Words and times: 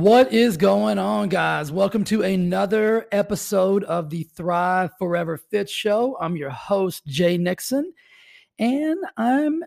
What 0.00 0.32
is 0.32 0.56
going 0.56 0.98
on, 0.98 1.28
guys? 1.28 1.70
Welcome 1.70 2.04
to 2.04 2.22
another 2.22 3.06
episode 3.12 3.84
of 3.84 4.08
the 4.08 4.22
Thrive 4.22 4.92
Forever 4.98 5.36
Fit 5.36 5.68
Show. 5.68 6.16
I'm 6.18 6.36
your 6.36 6.48
host, 6.48 7.04
Jay 7.04 7.36
Nixon, 7.36 7.92
and 8.58 8.98
I'm 9.18 9.62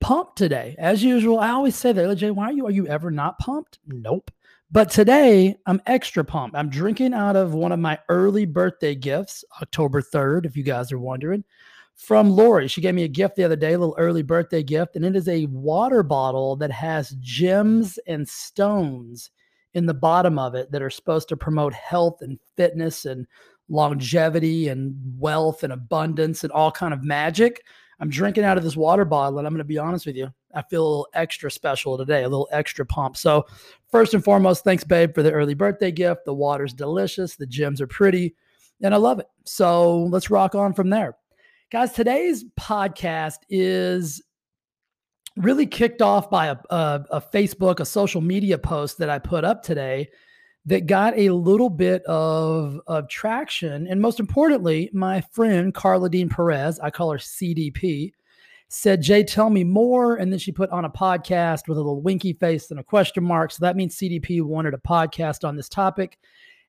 pumped 0.00 0.38
today. 0.38 0.74
As 0.76 1.04
usual, 1.04 1.38
I 1.38 1.50
always 1.50 1.76
say 1.76 1.92
that, 1.92 2.16
Jay, 2.16 2.32
why 2.32 2.46
are 2.46 2.52
you? 2.52 2.66
Are 2.66 2.72
you 2.72 2.88
ever 2.88 3.12
not 3.12 3.38
pumped? 3.38 3.78
Nope. 3.86 4.32
But 4.72 4.90
today, 4.90 5.54
I'm 5.66 5.80
extra 5.86 6.24
pumped. 6.24 6.56
I'm 6.56 6.68
drinking 6.68 7.14
out 7.14 7.36
of 7.36 7.54
one 7.54 7.70
of 7.70 7.78
my 7.78 7.96
early 8.08 8.44
birthday 8.44 8.96
gifts, 8.96 9.44
October 9.62 10.02
3rd, 10.02 10.46
if 10.46 10.56
you 10.56 10.64
guys 10.64 10.90
are 10.90 10.98
wondering, 10.98 11.44
from 11.94 12.28
Lori. 12.28 12.66
She 12.66 12.80
gave 12.80 12.96
me 12.96 13.04
a 13.04 13.08
gift 13.08 13.36
the 13.36 13.44
other 13.44 13.54
day, 13.54 13.74
a 13.74 13.78
little 13.78 13.94
early 13.98 14.22
birthday 14.22 14.64
gift, 14.64 14.96
and 14.96 15.04
it 15.04 15.14
is 15.14 15.28
a 15.28 15.46
water 15.46 16.02
bottle 16.02 16.56
that 16.56 16.72
has 16.72 17.14
gems 17.20 18.00
and 18.08 18.28
stones 18.28 19.30
in 19.76 19.84
the 19.84 19.94
bottom 19.94 20.38
of 20.38 20.54
it 20.54 20.72
that 20.72 20.82
are 20.82 20.88
supposed 20.88 21.28
to 21.28 21.36
promote 21.36 21.74
health 21.74 22.22
and 22.22 22.38
fitness 22.56 23.04
and 23.04 23.26
longevity 23.68 24.68
and 24.68 24.96
wealth 25.18 25.64
and 25.64 25.72
abundance 25.72 26.42
and 26.42 26.52
all 26.52 26.72
kind 26.72 26.94
of 26.94 27.04
magic. 27.04 27.62
I'm 28.00 28.08
drinking 28.08 28.44
out 28.44 28.56
of 28.56 28.64
this 28.64 28.76
water 28.76 29.04
bottle 29.04 29.38
and 29.38 29.46
I'm 29.46 29.52
going 29.52 29.58
to 29.58 29.64
be 29.64 29.76
honest 29.76 30.06
with 30.06 30.16
you. 30.16 30.32
I 30.54 30.62
feel 30.62 30.82
a 30.82 30.88
little 30.88 31.08
extra 31.12 31.50
special 31.50 31.98
today, 31.98 32.22
a 32.22 32.28
little 32.28 32.48
extra 32.52 32.86
pump. 32.86 33.18
So, 33.18 33.44
first 33.90 34.14
and 34.14 34.24
foremost, 34.24 34.64
thanks, 34.64 34.82
babe, 34.82 35.14
for 35.14 35.22
the 35.22 35.32
early 35.32 35.52
birthday 35.52 35.92
gift. 35.92 36.24
The 36.24 36.32
water's 36.32 36.72
delicious, 36.72 37.36
the 37.36 37.46
gems 37.46 37.82
are 37.82 37.86
pretty, 37.86 38.34
and 38.82 38.94
I 38.94 38.96
love 38.96 39.18
it. 39.18 39.26
So, 39.44 40.04
let's 40.04 40.30
rock 40.30 40.54
on 40.54 40.72
from 40.72 40.88
there. 40.88 41.18
Guys, 41.70 41.92
today's 41.92 42.44
podcast 42.58 43.40
is 43.50 44.22
really 45.36 45.66
kicked 45.66 46.02
off 46.02 46.30
by 46.30 46.46
a, 46.46 46.56
a, 46.70 47.04
a, 47.10 47.20
Facebook, 47.20 47.80
a 47.80 47.84
social 47.84 48.20
media 48.20 48.58
post 48.58 48.98
that 48.98 49.10
I 49.10 49.18
put 49.18 49.44
up 49.44 49.62
today 49.62 50.08
that 50.64 50.86
got 50.86 51.16
a 51.16 51.30
little 51.30 51.70
bit 51.70 52.02
of, 52.04 52.80
of 52.86 53.08
traction. 53.08 53.86
And 53.86 54.00
most 54.00 54.18
importantly, 54.18 54.90
my 54.92 55.20
friend 55.32 55.72
Carla 55.72 56.10
Dean 56.10 56.28
Perez, 56.28 56.80
I 56.80 56.90
call 56.90 57.12
her 57.12 57.18
CDP, 57.18 58.12
said, 58.68 59.00
Jay, 59.00 59.22
tell 59.22 59.48
me 59.48 59.62
more. 59.62 60.16
And 60.16 60.32
then 60.32 60.40
she 60.40 60.50
put 60.50 60.70
on 60.70 60.84
a 60.84 60.90
podcast 60.90 61.68
with 61.68 61.78
a 61.78 61.80
little 61.80 62.00
winky 62.00 62.32
face 62.32 62.70
and 62.70 62.80
a 62.80 62.84
question 62.84 63.22
mark. 63.22 63.52
So 63.52 63.58
that 63.60 63.76
means 63.76 63.96
CDP 63.96 64.42
wanted 64.42 64.74
a 64.74 64.78
podcast 64.78 65.46
on 65.46 65.54
this 65.54 65.68
topic. 65.68 66.18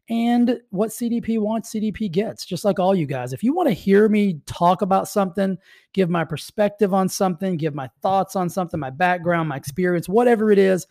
And 0.10 0.62
what 0.70 0.92
CDP 0.92 1.40
wants, 1.40 1.72
CDP 1.72 2.10
gets, 2.10 2.46
just 2.46 2.64
like 2.64 2.80
all 2.80 2.96
you 2.96 3.06
guys. 3.06 3.34
If 3.34 3.44
you 3.44 3.54
want 3.54 3.68
to 3.68 3.74
hear 3.74 4.08
me 4.08 4.40
talk 4.46 4.82
about 4.82 5.10
something, 5.10 5.58
give 5.94 6.10
my 6.10 6.24
perspective 6.24 6.94
on 6.94 7.10
something, 7.10 7.58
give 7.58 7.76
my 7.76 7.90
thoughts 8.02 8.38
on 8.38 8.50
something, 8.50 8.80
my 8.80 8.90
background, 8.90 9.50
my 9.50 9.58
experience, 9.58 10.08
whatever 10.08 10.50
it 10.50 10.60
is, 10.60 10.88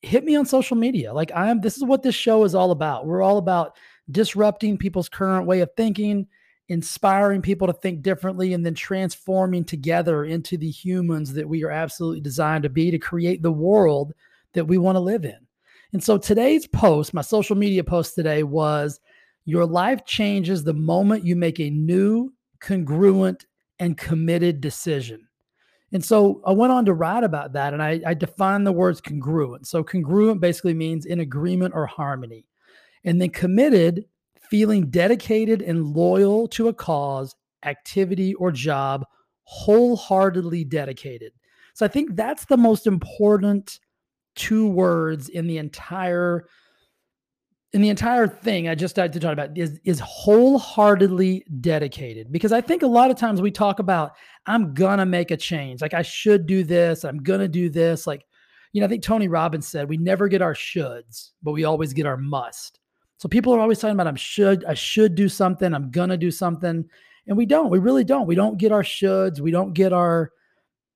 hit 0.00 0.24
me 0.24 0.34
on 0.36 0.46
social 0.46 0.76
media. 0.76 1.12
Like 1.12 1.30
I 1.34 1.50
am, 1.50 1.60
this 1.60 1.76
is 1.76 1.84
what 1.84 2.02
this 2.02 2.14
show 2.14 2.44
is 2.44 2.54
all 2.54 2.70
about. 2.70 3.06
We're 3.06 3.22
all 3.22 3.36
about 3.36 3.76
disrupting 4.10 4.78
people's 4.78 5.10
current 5.10 5.46
way 5.46 5.60
of 5.60 5.70
thinking, 5.76 6.26
inspiring 6.68 7.42
people 7.42 7.66
to 7.66 7.74
think 7.74 8.02
differently, 8.02 8.54
and 8.54 8.64
then 8.64 8.74
transforming 8.74 9.64
together 9.64 10.24
into 10.24 10.56
the 10.56 10.70
humans 10.70 11.34
that 11.34 11.48
we 11.48 11.64
are 11.64 11.70
absolutely 11.70 12.20
designed 12.22 12.62
to 12.62 12.70
be 12.70 12.90
to 12.90 12.98
create 12.98 13.42
the 13.42 13.52
world 13.52 14.14
that 14.54 14.64
we 14.64 14.78
want 14.78 14.96
to 14.96 15.00
live 15.00 15.26
in. 15.26 15.47
And 15.92 16.02
so 16.02 16.18
today's 16.18 16.66
post, 16.66 17.14
my 17.14 17.22
social 17.22 17.56
media 17.56 17.82
post 17.82 18.14
today 18.14 18.42
was 18.42 19.00
Your 19.44 19.64
life 19.64 20.04
changes 20.04 20.64
the 20.64 20.74
moment 20.74 21.24
you 21.24 21.34
make 21.34 21.58
a 21.58 21.70
new, 21.70 22.32
congruent, 22.60 23.46
and 23.78 23.96
committed 23.96 24.60
decision. 24.60 25.26
And 25.92 26.04
so 26.04 26.42
I 26.44 26.52
went 26.52 26.72
on 26.72 26.84
to 26.84 26.92
write 26.92 27.24
about 27.24 27.54
that 27.54 27.72
and 27.72 27.82
I, 27.82 28.00
I 28.06 28.12
defined 28.12 28.66
the 28.66 28.72
words 28.72 29.00
congruent. 29.00 29.66
So 29.66 29.82
congruent 29.82 30.40
basically 30.40 30.74
means 30.74 31.06
in 31.06 31.20
agreement 31.20 31.74
or 31.74 31.86
harmony. 31.86 32.44
And 33.04 33.22
then 33.22 33.30
committed, 33.30 34.04
feeling 34.50 34.90
dedicated 34.90 35.62
and 35.62 35.86
loyal 35.86 36.46
to 36.48 36.68
a 36.68 36.74
cause, 36.74 37.34
activity, 37.64 38.34
or 38.34 38.52
job, 38.52 39.06
wholeheartedly 39.44 40.64
dedicated. 40.64 41.32
So 41.72 41.86
I 41.86 41.88
think 41.88 42.16
that's 42.16 42.44
the 42.44 42.56
most 42.58 42.86
important 42.86 43.78
two 44.38 44.68
words 44.68 45.28
in 45.28 45.46
the 45.46 45.58
entire 45.58 46.46
in 47.74 47.82
the 47.82 47.90
entire 47.90 48.26
thing 48.26 48.66
I 48.66 48.74
just 48.74 48.96
had 48.96 49.12
to 49.12 49.20
talk 49.20 49.32
about 49.32 49.58
is 49.58 49.78
is 49.84 50.00
wholeheartedly 50.00 51.44
dedicated. 51.60 52.32
Because 52.32 52.52
I 52.52 52.62
think 52.62 52.82
a 52.82 52.86
lot 52.86 53.10
of 53.10 53.18
times 53.18 53.42
we 53.42 53.50
talk 53.50 53.78
about 53.78 54.12
I'm 54.46 54.72
gonna 54.72 55.04
make 55.04 55.30
a 55.30 55.36
change. 55.36 55.82
Like 55.82 55.92
I 55.92 56.02
should 56.02 56.46
do 56.46 56.64
this. 56.64 57.04
I'm 57.04 57.18
gonna 57.22 57.48
do 57.48 57.68
this. 57.68 58.06
Like 58.06 58.24
you 58.72 58.80
know 58.80 58.86
I 58.86 58.88
think 58.88 59.02
Tony 59.02 59.28
Robbins 59.28 59.68
said 59.68 59.88
we 59.88 59.98
never 59.98 60.28
get 60.28 60.40
our 60.40 60.54
shoulds 60.54 61.32
but 61.42 61.52
we 61.52 61.64
always 61.64 61.92
get 61.92 62.06
our 62.06 62.16
must. 62.16 62.80
So 63.18 63.28
people 63.28 63.52
are 63.52 63.60
always 63.60 63.80
talking 63.80 63.94
about 63.94 64.06
I'm 64.06 64.16
should 64.16 64.64
I 64.64 64.74
should 64.74 65.14
do 65.14 65.28
something. 65.28 65.74
I'm 65.74 65.90
gonna 65.90 66.16
do 66.16 66.30
something. 66.30 66.88
And 67.26 67.36
we 67.36 67.44
don't. 67.44 67.68
We 67.68 67.78
really 67.78 68.04
don't. 68.04 68.26
We 68.26 68.34
don't 68.36 68.56
get 68.56 68.72
our 68.72 68.84
shoulds. 68.84 69.40
We 69.40 69.50
don't 69.50 69.74
get 69.74 69.92
our 69.92 70.30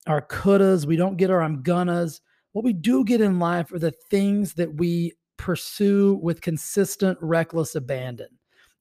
our 0.06 0.22
couldas. 0.22 0.86
We 0.86 0.96
don't 0.96 1.16
get 1.16 1.30
our 1.30 1.42
I'm 1.42 1.62
gonnas 1.62 2.20
what 2.52 2.64
we 2.64 2.72
do 2.72 3.04
get 3.04 3.20
in 3.20 3.38
life 3.38 3.72
are 3.72 3.78
the 3.78 3.94
things 4.10 4.54
that 4.54 4.74
we 4.74 5.14
pursue 5.36 6.18
with 6.22 6.40
consistent, 6.40 7.18
reckless 7.20 7.74
abandon. 7.74 8.28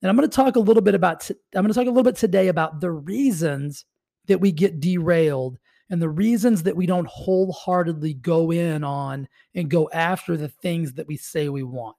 And 0.02 0.10
I'm 0.10 0.16
going 0.16 0.30
to 0.30 0.36
talk 0.36 0.56
a 0.56 0.60
little 0.60 0.82
bit 0.82 0.96
about, 0.96 1.22
t- 1.22 1.36
I'm 1.56 1.64
going 1.64 1.74
to 1.74 1.80
talk 1.80 1.88
a 1.88 1.92
little 1.92 2.04
bit 2.04 2.16
today 2.16 2.48
about 2.48 2.82
the 2.82 2.92
reasons 2.92 3.86
that 4.28 4.40
we 4.40 4.52
get 4.52 4.80
derailed 4.80 5.58
and 5.90 6.02
the 6.02 6.10
reasons 6.10 6.64
that 6.64 6.76
we 6.76 6.86
don't 6.86 7.08
wholeheartedly 7.08 8.16
go 8.16 8.52
in 8.52 8.84
on 8.84 9.28
and 9.56 9.70
go 9.70 9.90
after 9.94 10.38
the 10.38 10.48
things 10.48 10.94
that 10.94 11.08
we 11.08 11.18
say 11.18 11.50
we 11.50 11.64
want. 11.64 11.98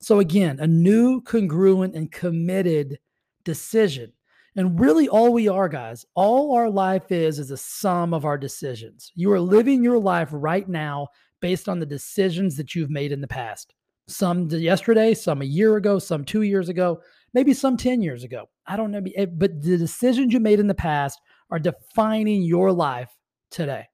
So, 0.00 0.20
again, 0.20 0.60
a 0.60 0.66
new, 0.66 1.20
congruent, 1.22 1.94
and 1.94 2.10
committed 2.12 2.98
decision 3.44 4.12
and 4.56 4.78
really, 4.78 5.08
all 5.08 5.32
we 5.32 5.48
are, 5.48 5.68
guys, 5.68 6.06
all 6.14 6.54
our 6.54 6.70
life 6.70 7.10
is, 7.10 7.38
is 7.38 7.50
a 7.50 7.56
sum 7.56 8.14
of 8.14 8.24
our 8.24 8.38
decisions. 8.38 9.10
You 9.14 9.32
are 9.32 9.40
living 9.40 9.82
your 9.82 9.98
life 9.98 10.28
right 10.30 10.68
now 10.68 11.08
based 11.40 11.68
on 11.68 11.80
the 11.80 11.86
decisions 11.86 12.56
that 12.56 12.74
you've 12.74 12.90
made 12.90 13.10
in 13.10 13.20
the 13.20 13.26
past. 13.26 13.74
Some 14.06 14.48
yesterday, 14.50 15.14
some 15.14 15.42
a 15.42 15.46
year 15.46 15.76
ago, 15.76 15.98
some 15.98 16.24
two 16.24 16.42
years 16.42 16.68
ago, 16.68 17.00
maybe 17.32 17.52
some 17.52 17.76
10 17.76 18.00
years 18.00 18.22
ago. 18.22 18.48
I 18.66 18.76
don't 18.76 18.92
know. 18.92 19.02
Eh, 19.16 19.26
but 19.26 19.60
the 19.60 19.76
decisions 19.76 20.32
you 20.32 20.40
made 20.40 20.60
in 20.60 20.68
the 20.68 20.74
past 20.74 21.20
are 21.50 21.58
defining 21.58 22.42
your 22.42 22.70
life 22.70 23.10
today. 23.50 23.88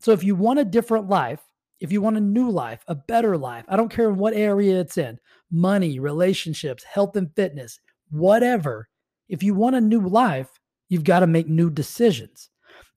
So 0.00 0.12
if 0.12 0.22
you 0.22 0.34
want 0.34 0.58
a 0.58 0.64
different 0.64 1.08
life, 1.08 1.40
if 1.80 1.92
you 1.92 2.02
want 2.02 2.16
a 2.16 2.20
new 2.20 2.50
life, 2.50 2.84
a 2.88 2.94
better 2.94 3.36
life, 3.38 3.64
I 3.68 3.76
don't 3.76 3.90
care 3.90 4.10
what 4.10 4.34
area 4.34 4.80
it's 4.80 4.98
in 4.98 5.18
money, 5.50 5.98
relationships, 5.98 6.84
health 6.84 7.16
and 7.16 7.34
fitness, 7.34 7.80
whatever 8.10 8.88
if 9.28 9.42
you 9.42 9.54
want 9.54 9.76
a 9.76 9.80
new 9.80 10.06
life, 10.06 10.48
you've 10.88 11.04
got 11.04 11.20
to 11.20 11.26
make 11.26 11.48
new 11.48 11.70
decisions. 11.70 12.50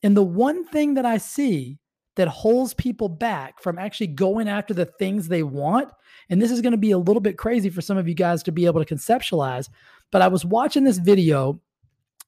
And 0.03 0.15
the 0.15 0.23
one 0.23 0.65
thing 0.65 0.95
that 0.95 1.05
I 1.05 1.17
see 1.17 1.77
that 2.15 2.27
holds 2.27 2.73
people 2.73 3.09
back 3.09 3.61
from 3.61 3.77
actually 3.77 4.07
going 4.07 4.47
after 4.47 4.73
the 4.73 4.85
things 4.85 5.27
they 5.27 5.43
want, 5.43 5.89
and 6.29 6.41
this 6.41 6.51
is 6.51 6.61
going 6.61 6.71
to 6.71 6.77
be 6.77 6.91
a 6.91 6.97
little 6.97 7.21
bit 7.21 7.37
crazy 7.37 7.69
for 7.69 7.81
some 7.81 7.97
of 7.97 8.07
you 8.07 8.13
guys 8.13 8.43
to 8.43 8.51
be 8.51 8.65
able 8.65 8.83
to 8.83 8.95
conceptualize, 8.95 9.69
but 10.11 10.21
I 10.21 10.27
was 10.27 10.45
watching 10.45 10.83
this 10.83 10.97
video. 10.97 11.61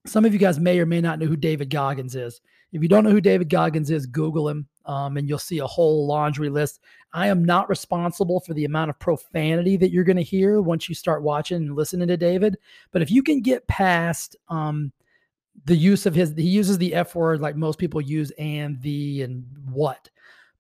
Some 0.05 0.25
of 0.25 0.33
you 0.33 0.39
guys 0.39 0.59
may 0.59 0.79
or 0.79 0.85
may 0.85 1.01
not 1.01 1.19
know 1.19 1.25
who 1.25 1.35
David 1.35 1.69
Goggins 1.69 2.15
is. 2.15 2.41
If 2.71 2.81
you 2.81 2.89
don't 2.89 3.03
know 3.03 3.11
who 3.11 3.21
David 3.21 3.49
Goggins 3.49 3.91
is, 3.91 4.05
Google 4.05 4.49
him 4.49 4.67
um, 4.85 5.17
and 5.17 5.27
you'll 5.27 5.39
see 5.39 5.59
a 5.59 5.67
whole 5.67 6.05
laundry 6.07 6.49
list. 6.49 6.79
I 7.13 7.27
am 7.27 7.43
not 7.43 7.69
responsible 7.69 8.39
for 8.39 8.53
the 8.53 8.65
amount 8.65 8.89
of 8.89 8.99
profanity 8.99 9.77
that 9.77 9.91
you're 9.91 10.03
going 10.03 10.17
to 10.17 10.23
hear 10.23 10.61
once 10.61 10.89
you 10.89 10.95
start 10.95 11.23
watching 11.23 11.57
and 11.57 11.75
listening 11.75 12.07
to 12.07 12.17
David. 12.17 12.57
But 12.91 13.01
if 13.01 13.11
you 13.11 13.23
can 13.23 13.41
get 13.41 13.67
past 13.67 14.35
um, 14.49 14.91
the 15.65 15.75
use 15.75 16.05
of 16.05 16.15
his, 16.15 16.33
he 16.35 16.49
uses 16.49 16.77
the 16.77 16.93
F 16.93 17.15
word 17.15 17.41
like 17.41 17.55
most 17.55 17.79
people 17.79 18.01
use 18.01 18.31
and 18.37 18.81
the 18.81 19.21
and 19.21 19.45
what. 19.71 20.09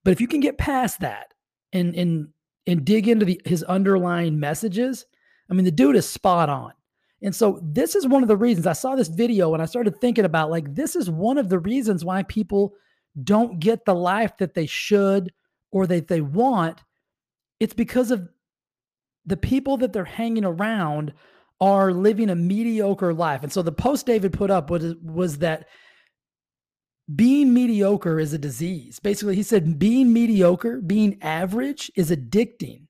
But 0.03 0.11
if 0.11 0.21
you 0.21 0.27
can 0.27 0.39
get 0.39 0.57
past 0.57 0.99
that 0.99 1.33
and 1.71 1.95
and 1.95 2.27
and 2.67 2.85
dig 2.85 3.07
into 3.07 3.25
the, 3.25 3.41
his 3.45 3.63
underlying 3.63 4.39
messages, 4.39 5.05
I 5.49 5.53
mean, 5.53 5.65
the 5.65 5.71
dude 5.71 5.95
is 5.95 6.07
spot 6.07 6.49
on. 6.49 6.73
And 7.21 7.33
so 7.33 7.59
this 7.63 7.95
is 7.95 8.05
one 8.05 8.21
of 8.21 8.27
the 8.27 8.37
reasons 8.37 8.67
I 8.67 8.73
saw 8.73 8.95
this 8.95 9.07
video 9.07 9.53
and 9.53 9.63
I 9.63 9.65
started 9.65 9.99
thinking 9.99 10.25
about 10.25 10.51
like 10.51 10.75
this 10.75 10.95
is 10.95 11.09
one 11.09 11.37
of 11.37 11.49
the 11.49 11.59
reasons 11.59 12.03
why 12.03 12.23
people 12.23 12.73
don't 13.21 13.59
get 13.59 13.85
the 13.85 13.95
life 13.95 14.37
that 14.37 14.53
they 14.53 14.65
should 14.65 15.31
or 15.71 15.87
that 15.87 16.07
they 16.07 16.21
want. 16.21 16.81
It's 17.59 17.73
because 17.73 18.11
of 18.11 18.27
the 19.25 19.37
people 19.37 19.77
that 19.77 19.93
they're 19.93 20.05
hanging 20.05 20.45
around 20.45 21.13
are 21.61 21.93
living 21.93 22.29
a 22.29 22.35
mediocre 22.35 23.13
life. 23.13 23.43
And 23.43 23.51
so 23.51 23.61
the 23.61 23.71
post 23.71 24.05
David 24.05 24.33
put 24.33 24.51
up 24.51 24.69
was 24.69 24.95
was 25.01 25.37
that 25.39 25.67
being 27.13 27.53
mediocre 27.53 28.19
is 28.19 28.33
a 28.33 28.37
disease. 28.37 28.99
Basically, 28.99 29.35
he 29.35 29.43
said 29.43 29.79
being 29.79 30.13
mediocre, 30.13 30.81
being 30.81 31.17
average 31.21 31.91
is 31.95 32.11
addicting. 32.11 32.87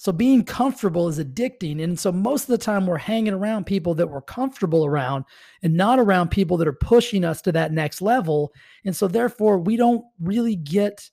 So 0.00 0.12
being 0.12 0.44
comfortable 0.44 1.08
is 1.08 1.18
addicting. 1.18 1.84
And 1.84 2.00
so 2.00 2.10
most 2.10 2.44
of 2.44 2.48
the 2.48 2.56
time 2.56 2.86
we're 2.86 2.96
hanging 2.96 3.34
around 3.34 3.66
people 3.66 3.92
that 3.96 4.08
we're 4.08 4.22
comfortable 4.22 4.86
around 4.86 5.26
and 5.62 5.74
not 5.74 5.98
around 5.98 6.30
people 6.30 6.56
that 6.56 6.66
are 6.66 6.72
pushing 6.72 7.22
us 7.22 7.42
to 7.42 7.52
that 7.52 7.70
next 7.70 8.00
level. 8.00 8.50
And 8.86 8.96
so 8.96 9.08
therefore 9.08 9.58
we 9.58 9.76
don't 9.76 10.02
really 10.18 10.56
get 10.56 11.10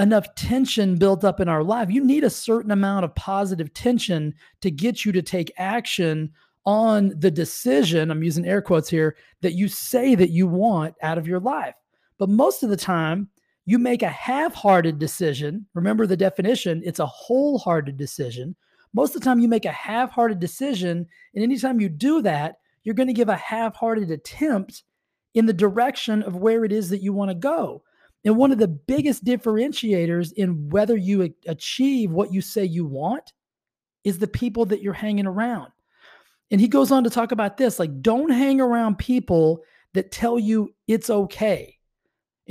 enough 0.00 0.34
tension 0.34 0.96
built 0.96 1.22
up 1.22 1.38
in 1.38 1.48
our 1.48 1.62
life. 1.62 1.88
You 1.88 2.02
need 2.02 2.24
a 2.24 2.30
certain 2.30 2.72
amount 2.72 3.04
of 3.04 3.14
positive 3.14 3.72
tension 3.74 4.34
to 4.60 4.72
get 4.72 5.04
you 5.04 5.12
to 5.12 5.22
take 5.22 5.52
action 5.56 6.32
on 6.66 7.12
the 7.16 7.30
decision, 7.30 8.10
I'm 8.10 8.24
using 8.24 8.44
air 8.44 8.60
quotes 8.60 8.90
here, 8.90 9.16
that 9.42 9.52
you 9.54 9.68
say 9.68 10.16
that 10.16 10.30
you 10.30 10.48
want 10.48 10.96
out 11.00 11.16
of 11.16 11.28
your 11.28 11.38
life. 11.38 11.76
But 12.18 12.28
most 12.28 12.64
of 12.64 12.70
the 12.70 12.76
time, 12.76 13.28
you 13.66 13.78
make 13.78 14.02
a 14.02 14.08
half 14.08 14.54
hearted 14.54 14.98
decision. 14.98 15.66
Remember 15.74 16.06
the 16.06 16.16
definition, 16.16 16.82
it's 16.84 16.98
a 16.98 17.06
wholehearted 17.06 17.96
decision. 17.96 18.56
Most 18.92 19.14
of 19.14 19.20
the 19.20 19.24
time, 19.24 19.38
you 19.38 19.48
make 19.48 19.66
a 19.66 19.72
half 19.72 20.10
hearted 20.10 20.40
decision. 20.40 21.06
And 21.34 21.44
anytime 21.44 21.80
you 21.80 21.88
do 21.88 22.22
that, 22.22 22.56
you're 22.82 22.94
going 22.94 23.06
to 23.06 23.12
give 23.12 23.28
a 23.28 23.36
half 23.36 23.76
hearted 23.76 24.10
attempt 24.10 24.82
in 25.34 25.46
the 25.46 25.52
direction 25.52 26.22
of 26.22 26.36
where 26.36 26.64
it 26.64 26.72
is 26.72 26.88
that 26.90 27.02
you 27.02 27.12
want 27.12 27.30
to 27.30 27.36
go. 27.36 27.82
And 28.24 28.36
one 28.36 28.52
of 28.52 28.58
the 28.58 28.68
biggest 28.68 29.24
differentiators 29.24 30.32
in 30.32 30.68
whether 30.70 30.96
you 30.96 31.32
achieve 31.46 32.10
what 32.10 32.32
you 32.32 32.40
say 32.40 32.64
you 32.64 32.84
want 32.84 33.32
is 34.04 34.18
the 34.18 34.26
people 34.26 34.66
that 34.66 34.82
you're 34.82 34.92
hanging 34.92 35.26
around. 35.26 35.70
And 36.50 36.60
he 36.60 36.68
goes 36.68 36.90
on 36.90 37.04
to 37.04 37.10
talk 37.10 37.32
about 37.32 37.56
this 37.56 37.78
like, 37.78 38.02
don't 38.02 38.30
hang 38.30 38.60
around 38.60 38.98
people 38.98 39.60
that 39.94 40.10
tell 40.10 40.38
you 40.38 40.74
it's 40.88 41.10
okay. 41.10 41.78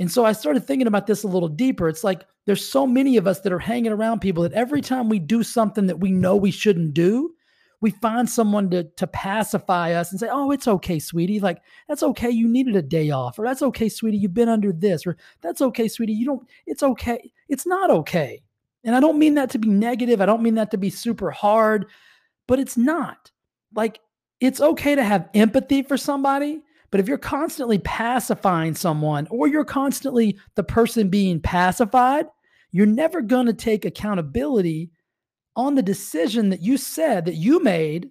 And 0.00 0.10
so 0.10 0.24
I 0.24 0.32
started 0.32 0.66
thinking 0.66 0.86
about 0.86 1.06
this 1.06 1.22
a 1.24 1.28
little 1.28 1.48
deeper. 1.48 1.86
It's 1.86 2.02
like 2.02 2.24
there's 2.46 2.66
so 2.66 2.86
many 2.86 3.18
of 3.18 3.26
us 3.26 3.40
that 3.40 3.52
are 3.52 3.58
hanging 3.58 3.92
around 3.92 4.20
people 4.20 4.42
that 4.42 4.54
every 4.54 4.80
time 4.80 5.10
we 5.10 5.18
do 5.18 5.42
something 5.42 5.86
that 5.86 6.00
we 6.00 6.10
know 6.10 6.36
we 6.36 6.50
shouldn't 6.50 6.94
do, 6.94 7.34
we 7.82 7.90
find 7.90 8.28
someone 8.28 8.70
to, 8.70 8.84
to 8.84 9.06
pacify 9.06 9.92
us 9.92 10.10
and 10.10 10.18
say, 10.18 10.28
Oh, 10.30 10.50
it's 10.52 10.66
okay, 10.66 10.98
sweetie. 10.98 11.38
Like, 11.38 11.60
that's 11.86 12.02
okay. 12.02 12.30
You 12.30 12.48
needed 12.48 12.76
a 12.76 12.82
day 12.82 13.10
off. 13.10 13.38
Or 13.38 13.44
that's 13.44 13.60
okay, 13.60 13.90
sweetie. 13.90 14.16
You've 14.16 14.34
been 14.34 14.48
under 14.48 14.72
this. 14.72 15.06
Or 15.06 15.18
that's 15.42 15.60
okay, 15.60 15.86
sweetie. 15.86 16.14
You 16.14 16.24
don't, 16.26 16.48
it's 16.66 16.82
okay. 16.82 17.30
It's 17.50 17.66
not 17.66 17.90
okay. 17.90 18.42
And 18.84 18.96
I 18.96 19.00
don't 19.00 19.18
mean 19.18 19.34
that 19.34 19.50
to 19.50 19.58
be 19.58 19.68
negative. 19.68 20.22
I 20.22 20.26
don't 20.26 20.42
mean 20.42 20.54
that 20.54 20.70
to 20.70 20.78
be 20.78 20.88
super 20.88 21.30
hard, 21.30 21.86
but 22.48 22.58
it's 22.58 22.78
not 22.78 23.30
like 23.74 24.00
it's 24.40 24.62
okay 24.62 24.94
to 24.94 25.04
have 25.04 25.28
empathy 25.34 25.82
for 25.82 25.98
somebody, 25.98 26.62
but 26.90 27.00
if 27.00 27.08
you're 27.08 27.18
constantly 27.18 27.78
pacifying 27.78 28.74
someone 28.74 29.26
or 29.30 29.46
you're 29.46 29.64
constantly 29.64 30.38
the 30.54 30.64
person 30.64 31.08
being 31.08 31.40
pacified, 31.40 32.26
you're 32.72 32.86
never 32.86 33.20
going 33.20 33.46
to 33.46 33.52
take 33.52 33.84
accountability 33.84 34.90
on 35.56 35.74
the 35.74 35.82
decision 35.82 36.50
that 36.50 36.62
you 36.62 36.76
said 36.76 37.24
that 37.24 37.34
you 37.34 37.62
made 37.62 38.10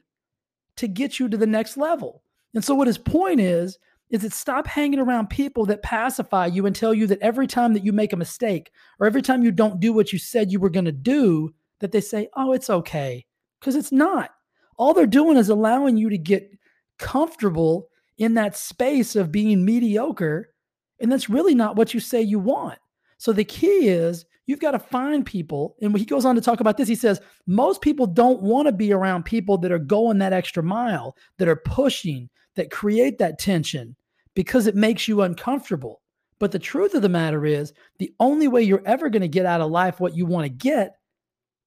to 0.78 0.88
get 0.88 1.20
you 1.20 1.28
to 1.28 1.38
the 1.38 1.48
next 1.48 1.78
level. 1.78 2.24
And 2.54 2.64
so 2.64 2.74
what 2.76 2.88
his 2.88 2.98
point 2.98 3.40
is 3.40 3.78
is 4.10 4.22
that 4.22 4.34
stop 4.34 4.66
hanging 4.66 5.00
around 5.00 5.30
people 5.30 5.66
that 5.66 5.84
pacify 5.84 6.48
you 6.48 6.66
and 6.66 6.76
tell 6.76 6.94
you 6.94 7.06
that 7.08 7.22
every 7.22 7.46
time 7.46 7.74
that 7.74 7.86
you 7.86 7.94
make 7.94 8.12
a 8.12 8.18
mistake 8.18 8.72
or 9.00 9.06
every 9.06 9.22
time 9.22 9.44
you 9.44 9.52
don't 9.52 9.80
do 9.80 9.94
what 9.94 10.12
you 10.12 10.18
said 10.18 10.52
you 10.52 10.60
were 10.60 10.70
going 10.70 10.86
to 10.86 10.92
do 10.92 11.54
that 11.80 11.92
they 11.92 12.02
say, 12.02 12.28
"Oh, 12.36 12.54
it's 12.54 12.70
okay." 12.70 13.26
Cuz 13.62 13.76
it's 13.76 13.92
not 13.92 14.32
all 14.78 14.94
they're 14.94 15.06
doing 15.06 15.38
is 15.38 15.50
allowing 15.50 15.98
you 15.98 16.10
to 16.10 16.18
get 16.18 16.50
comfortable 16.98 17.89
in 18.20 18.36
that 18.36 18.56
space 18.56 19.16
of 19.16 19.32
being 19.32 19.66
mediocre. 19.66 20.54
And 21.00 21.12
that's 21.12 21.30
really 21.30 21.56
not 21.56 21.76
what 21.76 21.94
you 21.94 22.00
say 22.00 22.22
you 22.22 22.38
want. 22.38 22.78
So 23.18 23.34
the 23.34 23.44
key 23.44 23.88
is 23.88 24.26
you've 24.46 24.60
got 24.60 24.72
to 24.72 24.80
find 24.80 25.26
people. 25.26 25.76
And 25.82 25.98
he 25.98 26.06
goes 26.06 26.26
on 26.26 26.36
to 26.36 26.42
talk 26.42 26.60
about 26.60 26.78
this. 26.78 26.88
He 26.88 26.96
says, 26.96 27.22
most 27.48 27.82
people 27.82 28.06
don't 28.06 28.42
want 28.42 28.68
to 28.68 28.72
be 28.72 28.94
around 28.94 29.24
people 29.24 29.58
that 29.60 29.72
are 29.72 29.80
going 29.80 30.20
that 30.20 30.34
extra 30.34 30.62
mile, 30.62 31.16
that 31.38 31.48
are 31.48 31.56
pushing, 31.56 32.30
that 32.56 32.72
create 32.72 33.18
that 33.18 33.40
tension 33.40 33.96
because 34.36 34.68
it 34.68 34.76
makes 34.76 35.08
you 35.08 35.22
uncomfortable. 35.22 36.02
But 36.40 36.52
the 36.52 36.60
truth 36.60 36.94
of 36.94 37.02
the 37.02 37.10
matter 37.10 37.46
is, 37.46 37.74
the 37.98 38.14
only 38.20 38.48
way 38.48 38.64
you're 38.64 38.84
ever 38.86 39.10
going 39.10 39.22
to 39.22 39.28
get 39.28 39.46
out 39.46 39.62
of 39.62 39.72
life 39.72 40.00
what 40.00 40.16
you 40.16 40.26
want 40.26 40.46
to 40.46 40.50
get 40.50 40.96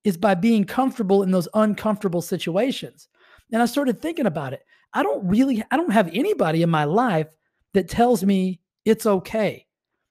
is 0.05 0.17
by 0.17 0.35
being 0.35 0.65
comfortable 0.65 1.23
in 1.23 1.31
those 1.31 1.49
uncomfortable 1.55 2.23
situations. 2.23 3.09
And 3.53 3.63
I 3.63 3.67
started 3.67 4.01
thinking 4.01 4.27
about 4.27 4.55
it. 4.55 4.63
I 4.95 5.03
don't 5.03 5.27
really, 5.27 5.63
I 5.71 5.77
don't 5.77 5.93
have 5.93 6.11
anybody 6.13 6.63
in 6.63 6.71
my 6.71 6.85
life 6.85 7.29
that 7.75 7.89
tells 7.89 8.23
me 8.25 8.61
it's 8.85 9.07
okay. 9.07 9.67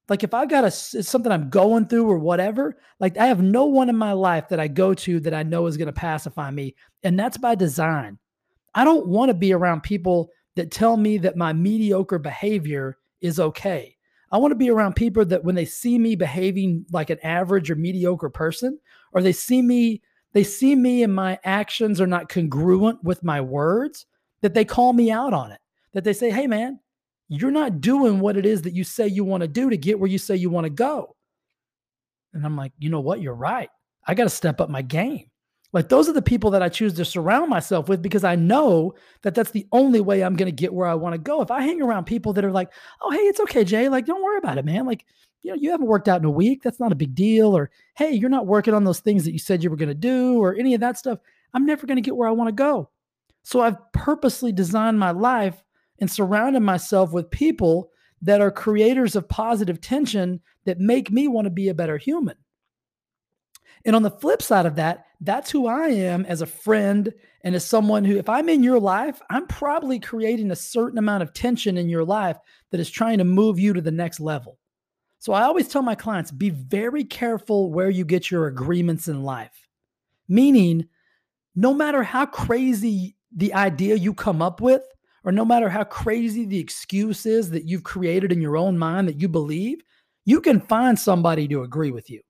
Like 0.09 0.23
if 0.23 0.33
I 0.33 0.45
got 0.45 0.65
a 0.65 0.71
something 0.71 1.31
I'm 1.31 1.49
going 1.49 1.87
through 1.87 2.09
or 2.09 2.17
whatever, 2.17 2.77
like 2.99 3.17
I 3.17 3.27
have 3.27 3.41
no 3.41 3.65
one 3.65 3.87
in 3.87 3.95
my 3.95 4.11
life 4.11 4.49
that 4.49 4.59
I 4.59 4.67
go 4.67 4.93
to 4.93 5.19
that 5.21 5.33
I 5.33 5.43
know 5.43 5.67
is 5.67 5.77
going 5.77 5.85
to 5.87 5.93
pacify 5.93 6.51
me, 6.51 6.75
and 7.03 7.17
that's 7.17 7.37
by 7.37 7.55
design. 7.55 8.17
I 8.75 8.83
don't 8.83 9.07
want 9.07 9.29
to 9.29 9.33
be 9.33 9.53
around 9.53 9.83
people 9.83 10.29
that 10.55 10.71
tell 10.71 10.97
me 10.97 11.17
that 11.19 11.37
my 11.37 11.53
mediocre 11.53 12.19
behavior 12.19 12.97
is 13.21 13.39
okay. 13.39 13.95
I 14.33 14.37
want 14.37 14.51
to 14.51 14.57
be 14.57 14.69
around 14.69 14.95
people 14.95 15.23
that 15.25 15.43
when 15.43 15.55
they 15.55 15.65
see 15.65 15.97
me 15.97 16.15
behaving 16.15 16.85
like 16.91 17.09
an 17.09 17.19
average 17.23 17.69
or 17.69 17.75
mediocre 17.75 18.29
person, 18.29 18.79
or 19.13 19.21
they 19.21 19.33
see 19.33 19.61
me, 19.61 20.01
they 20.33 20.43
see 20.43 20.75
me 20.75 21.03
and 21.03 21.13
my 21.13 21.39
actions 21.43 22.01
are 22.01 22.07
not 22.07 22.29
congruent 22.29 23.03
with 23.03 23.23
my 23.23 23.39
words, 23.39 24.05
that 24.41 24.53
they 24.53 24.65
call 24.65 24.93
me 24.93 25.11
out 25.11 25.33
on 25.33 25.51
it. 25.51 25.59
That 25.93 26.03
they 26.03 26.13
say, 26.13 26.29
hey 26.29 26.47
man, 26.47 26.79
you're 27.27 27.51
not 27.51 27.81
doing 27.81 28.19
what 28.19 28.37
it 28.37 28.45
is 28.45 28.61
that 28.63 28.73
you 28.73 28.83
say 28.83 29.07
you 29.07 29.23
want 29.23 29.41
to 29.41 29.47
do 29.47 29.69
to 29.69 29.77
get 29.77 29.99
where 29.99 30.09
you 30.09 30.17
say 30.17 30.35
you 30.35 30.49
want 30.49 30.65
to 30.65 30.69
go. 30.69 31.15
And 32.33 32.45
I'm 32.45 32.55
like, 32.55 32.71
you 32.79 32.89
know 32.89 33.01
what? 33.01 33.21
You're 33.21 33.33
right. 33.33 33.69
I 34.05 34.13
got 34.13 34.23
to 34.23 34.29
step 34.29 34.61
up 34.61 34.69
my 34.69 34.81
game. 34.81 35.27
Like 35.73 35.87
those 35.87 36.09
are 36.09 36.13
the 36.13 36.21
people 36.21 36.51
that 36.51 36.61
I 36.61 36.69
choose 36.69 36.93
to 36.95 37.05
surround 37.05 37.49
myself 37.49 37.87
with 37.87 38.01
because 38.01 38.23
I 38.23 38.35
know 38.35 38.93
that 39.21 39.35
that's 39.35 39.51
the 39.51 39.67
only 39.71 40.01
way 40.01 40.21
I'm 40.21 40.35
going 40.35 40.47
to 40.47 40.51
get 40.51 40.73
where 40.73 40.87
I 40.87 40.95
want 40.95 41.13
to 41.13 41.17
go. 41.17 41.41
If 41.41 41.51
I 41.51 41.61
hang 41.61 41.81
around 41.81 42.05
people 42.05 42.33
that 42.33 42.43
are 42.43 42.51
like, 42.51 42.69
"Oh, 43.01 43.11
hey, 43.11 43.19
it's 43.19 43.39
okay, 43.41 43.63
Jay. 43.63 43.87
Like, 43.87 44.05
don't 44.05 44.23
worry 44.23 44.37
about 44.37 44.57
it, 44.57 44.65
man. 44.65 44.85
Like, 44.85 45.05
you 45.43 45.51
know, 45.51 45.55
you 45.55 45.71
haven't 45.71 45.87
worked 45.87 46.09
out 46.09 46.19
in 46.19 46.25
a 46.25 46.31
week. 46.31 46.61
That's 46.61 46.79
not 46.79 46.91
a 46.91 46.95
big 46.95 47.15
deal." 47.15 47.55
Or, 47.55 47.71
"Hey, 47.95 48.11
you're 48.11 48.29
not 48.29 48.47
working 48.47 48.73
on 48.73 48.83
those 48.83 48.99
things 48.99 49.23
that 49.23 49.31
you 49.31 49.39
said 49.39 49.63
you 49.63 49.69
were 49.69 49.77
going 49.77 49.87
to 49.89 49.95
do," 49.95 50.43
or 50.43 50.55
any 50.55 50.73
of 50.73 50.81
that 50.81 50.97
stuff. 50.97 51.19
I'm 51.53 51.65
never 51.65 51.87
going 51.87 51.97
to 51.97 52.01
get 52.01 52.17
where 52.17 52.27
I 52.27 52.33
want 52.33 52.49
to 52.49 52.53
go. 52.53 52.89
So 53.43 53.61
I've 53.61 53.91
purposely 53.91 54.51
designed 54.51 54.99
my 54.99 55.11
life 55.11 55.63
and 55.99 56.09
surrounded 56.09 56.61
myself 56.61 57.11
with 57.11 57.31
people 57.31 57.91
that 58.21 58.41
are 58.41 58.51
creators 58.51 59.15
of 59.15 59.27
positive 59.27 59.81
tension 59.81 60.41
that 60.65 60.79
make 60.79 61.11
me 61.11 61.27
want 61.27 61.45
to 61.45 61.51
be 61.51 61.69
a 61.69 61.73
better 61.73 61.97
human. 61.97 62.35
And 63.83 63.95
on 63.95 64.03
the 64.03 64.11
flip 64.11 64.41
side 64.41 64.65
of 64.65 64.75
that, 64.75 65.05
that's 65.21 65.49
who 65.49 65.67
I 65.67 65.87
am 65.89 66.25
as 66.25 66.41
a 66.41 66.45
friend 66.45 67.11
and 67.43 67.55
as 67.55 67.65
someone 67.65 68.05
who, 68.05 68.17
if 68.17 68.29
I'm 68.29 68.49
in 68.49 68.63
your 68.63 68.79
life, 68.79 69.21
I'm 69.29 69.47
probably 69.47 69.99
creating 69.99 70.51
a 70.51 70.55
certain 70.55 70.99
amount 70.99 71.23
of 71.23 71.33
tension 71.33 71.77
in 71.77 71.89
your 71.89 72.05
life 72.05 72.37
that 72.69 72.79
is 72.79 72.89
trying 72.89 73.17
to 73.17 73.23
move 73.23 73.59
you 73.59 73.73
to 73.73 73.81
the 73.81 73.91
next 73.91 74.19
level. 74.19 74.59
So 75.17 75.33
I 75.33 75.43
always 75.43 75.67
tell 75.67 75.81
my 75.81 75.95
clients 75.95 76.31
be 76.31 76.49
very 76.49 77.03
careful 77.03 77.71
where 77.71 77.89
you 77.89 78.05
get 78.05 78.29
your 78.29 78.47
agreements 78.47 79.07
in 79.07 79.23
life. 79.23 79.67
Meaning, 80.27 80.87
no 81.55 81.73
matter 81.73 82.03
how 82.03 82.25
crazy 82.25 83.15
the 83.35 83.53
idea 83.53 83.95
you 83.95 84.13
come 84.13 84.41
up 84.41 84.61
with, 84.61 84.83
or 85.23 85.31
no 85.31 85.45
matter 85.45 85.69
how 85.69 85.83
crazy 85.83 86.45
the 86.45 86.59
excuse 86.59 87.25
is 87.25 87.49
that 87.51 87.67
you've 87.67 87.83
created 87.83 88.31
in 88.31 88.41
your 88.41 88.57
own 88.57 88.77
mind 88.77 89.07
that 89.07 89.21
you 89.21 89.29
believe, 89.29 89.81
you 90.25 90.41
can 90.41 90.59
find 90.59 90.97
somebody 90.97 91.47
to 91.47 91.63
agree 91.63 91.91
with 91.91 92.09
you 92.09 92.21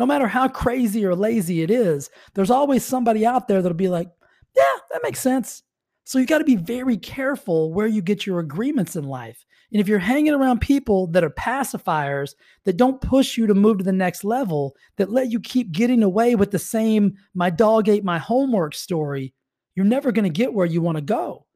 no 0.00 0.06
matter 0.06 0.26
how 0.26 0.48
crazy 0.48 1.04
or 1.04 1.14
lazy 1.14 1.60
it 1.60 1.70
is, 1.70 2.08
there's 2.32 2.50
always 2.50 2.82
somebody 2.82 3.26
out 3.26 3.48
there 3.48 3.60
that'll 3.60 3.76
be 3.76 3.90
like, 3.90 4.08
yeah, 4.56 4.76
that 4.90 5.02
makes 5.02 5.20
sense. 5.20 5.62
So 6.04 6.18
you 6.18 6.24
got 6.24 6.38
to 6.38 6.44
be 6.44 6.56
very 6.56 6.96
careful 6.96 7.74
where 7.74 7.86
you 7.86 8.00
get 8.00 8.24
your 8.24 8.40
agreements 8.40 8.96
in 8.96 9.04
life. 9.04 9.44
And 9.70 9.78
if 9.78 9.86
you're 9.86 9.98
hanging 9.98 10.32
around 10.32 10.62
people 10.62 11.06
that 11.08 11.22
are 11.22 11.28
pacifiers 11.28 12.34
that 12.64 12.78
don't 12.78 13.02
push 13.02 13.36
you 13.36 13.46
to 13.46 13.54
move 13.54 13.76
to 13.76 13.84
the 13.84 13.92
next 13.92 14.24
level, 14.24 14.74
that 14.96 15.12
let 15.12 15.30
you 15.30 15.38
keep 15.38 15.70
getting 15.70 16.02
away 16.02 16.34
with 16.34 16.50
the 16.50 16.58
same 16.58 17.12
my 17.34 17.50
dog 17.50 17.86
ate 17.86 18.02
my 18.02 18.16
homework 18.16 18.74
story, 18.74 19.34
you're 19.80 19.86
never 19.86 20.12
going 20.12 20.24
to 20.24 20.28
get 20.28 20.52
where 20.52 20.66
you 20.66 20.82
want 20.82 20.98
to 20.98 21.02
go. 21.02 21.46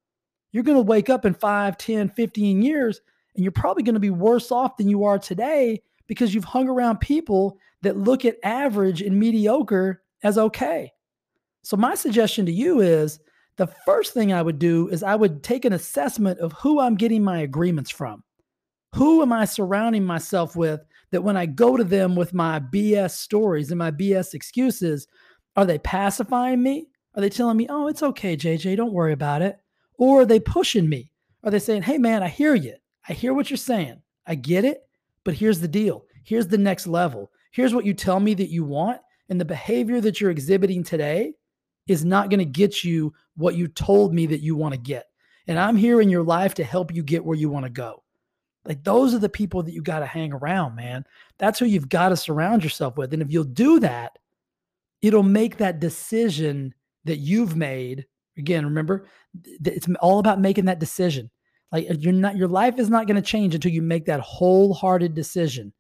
You're 0.51 0.63
going 0.63 0.79
to 0.79 0.83
wake 0.83 1.11
up 1.11 1.27
in 1.27 1.35
5, 1.35 1.77
10, 1.77 2.09
15 2.09 2.63
years 2.63 3.03
and 3.35 3.45
you're 3.45 3.53
probably 3.53 3.83
going 3.83 3.97
to 3.97 4.01
be 4.01 4.09
worse 4.09 4.51
off 4.51 4.79
than 4.79 4.89
you 4.89 5.05
are 5.05 5.19
today 5.19 5.83
because 6.07 6.35
you've 6.35 6.45
hung 6.45 6.67
around 6.67 7.01
people 7.01 7.59
that 7.83 7.99
look 7.99 8.25
at 8.25 8.39
average 8.43 9.03
and 9.03 9.19
mediocre 9.21 10.01
as 10.23 10.39
okay. 10.39 10.91
So, 11.65 11.77
my 11.77 11.95
suggestion 11.95 12.47
to 12.47 12.53
you 12.53 12.81
is 12.81 13.21
the 13.59 13.67
first 13.85 14.15
thing 14.15 14.33
I 14.33 14.41
would 14.41 14.59
do 14.59 14.89
is 14.89 15.03
I 15.03 15.17
would 15.17 15.43
take 15.43 15.67
an 15.67 15.75
assessment 15.75 16.39
of 16.39 16.55
who 16.55 16.81
I'm 16.81 16.95
getting 16.95 17.23
my 17.23 17.41
agreements 17.41 17.91
from. 17.91 18.25
Who 18.95 19.21
am 19.21 19.35
I 19.35 19.45
surrounding 19.45 20.07
myself 20.07 20.57
with 20.57 20.81
that 21.11 21.25
when 21.25 21.37
I 21.37 21.45
go 21.45 21.77
to 21.77 21.85
them 21.85 22.17
with 22.17 22.33
my 22.33 22.59
BS 22.59 23.11
stories 23.11 23.71
and 23.71 23.79
my 23.79 23.91
BS 23.91 24.33
excuses, 24.33 25.09
are 25.57 25.67
they 25.67 25.79
pacifying 25.79 26.63
me? 26.63 26.87
Are 27.15 27.21
they 27.21 27.31
telling 27.31 27.57
me, 27.57 27.67
oh, 27.69 27.87
it's 27.87 28.03
okay, 28.03 28.37
JJ, 28.37 28.77
don't 28.77 28.93
worry 28.93 29.13
about 29.13 29.43
it? 29.43 29.59
Or 29.97 30.23
are 30.23 30.27
they 30.27 30.41
pushing 30.41 30.89
me? 30.89 31.11
Are 31.45 31.51
they 31.51 31.59
saying, 31.59 31.83
hey, 31.83 31.99
man, 31.99 32.23
I 32.23 32.29
hear 32.29 32.55
you. 32.55 32.75
I 33.09 33.13
hear 33.13 33.35
what 33.35 33.51
you're 33.51 33.57
saying. 33.57 34.03
I 34.27 34.35
get 34.35 34.65
it. 34.65 34.83
But 35.25 35.35
here's 35.35 35.61
the 35.61 35.69
deal 35.69 36.05
here's 36.25 36.49
the 36.49 36.59
next 36.59 36.87
level. 36.87 37.31
Here's 37.51 37.75
what 37.75 37.85
you 37.85 37.93
tell 37.95 38.19
me 38.19 38.35
that 38.35 38.51
you 38.51 38.65
want. 38.65 39.01
And 39.29 39.41
the 39.41 39.45
behavior 39.45 40.01
that 40.01 40.21
you're 40.21 40.31
exhibiting 40.31 40.83
today 40.83 41.35
is 41.87 42.05
not 42.05 42.31
going 42.31 42.39
to 42.39 42.45
get 42.45 42.83
you 42.83 43.13
what 43.37 43.55
you 43.55 43.69
told 43.69 44.15
me 44.15 44.27
that 44.27 44.41
you 44.41 44.57
want 44.57 44.73
to 44.73 44.81
get. 44.81 45.07
And 45.47 45.59
I'm 45.59 45.77
here 45.77 46.01
in 46.01 46.09
your 46.09 46.23
life 46.23 46.55
to 46.55 46.65
help 46.65 46.95
you 46.95 47.03
get 47.03 47.25
where 47.25 47.37
you 47.37 47.51
want 47.51 47.65
to 47.65 47.71
go. 47.71 48.03
Like 48.65 48.83
those 48.83 49.15
are 49.15 49.19
the 49.19 49.29
people 49.29 49.63
that 49.63 49.75
you 49.75 49.83
got 49.83 49.99
to 49.99 50.07
hang 50.07 50.33
around, 50.33 50.75
man. 50.75 51.05
That's 51.39 51.59
who 51.59 51.67
you've 51.67 51.91
got 51.91 52.09
to 52.09 52.17
surround 52.17 52.65
yourself 52.65 52.97
with. 52.97 53.13
And 53.13 53.21
if 53.21 53.31
you'll 53.31 53.45
do 53.45 53.81
that, 53.81 54.19
it'll 55.03 55.23
make 55.23 55.59
that 55.59 55.81
decision 55.81 56.75
that 57.05 57.19
you've 57.19 57.57
made. 57.57 58.07
Again, 58.37 58.65
remember, 58.65 59.07
it's 59.45 59.87
all 60.01 60.19
about 60.19 60.41
making 60.41 60.65
that 60.67 60.81
decision. 60.81 61.31
Like 61.71 61.87
you're 61.99 62.13
not 62.13 62.37
your 62.37 62.49
life 62.49 62.79
is 62.79 62.91
not 62.91 63.07
going 63.07 63.17
to 63.17 63.23
change 63.23 63.55
until 63.55 63.73
you 63.73 63.83
make 63.83 64.07
that 64.07 64.21
wholehearted 64.21 65.15
decision. 65.15 65.73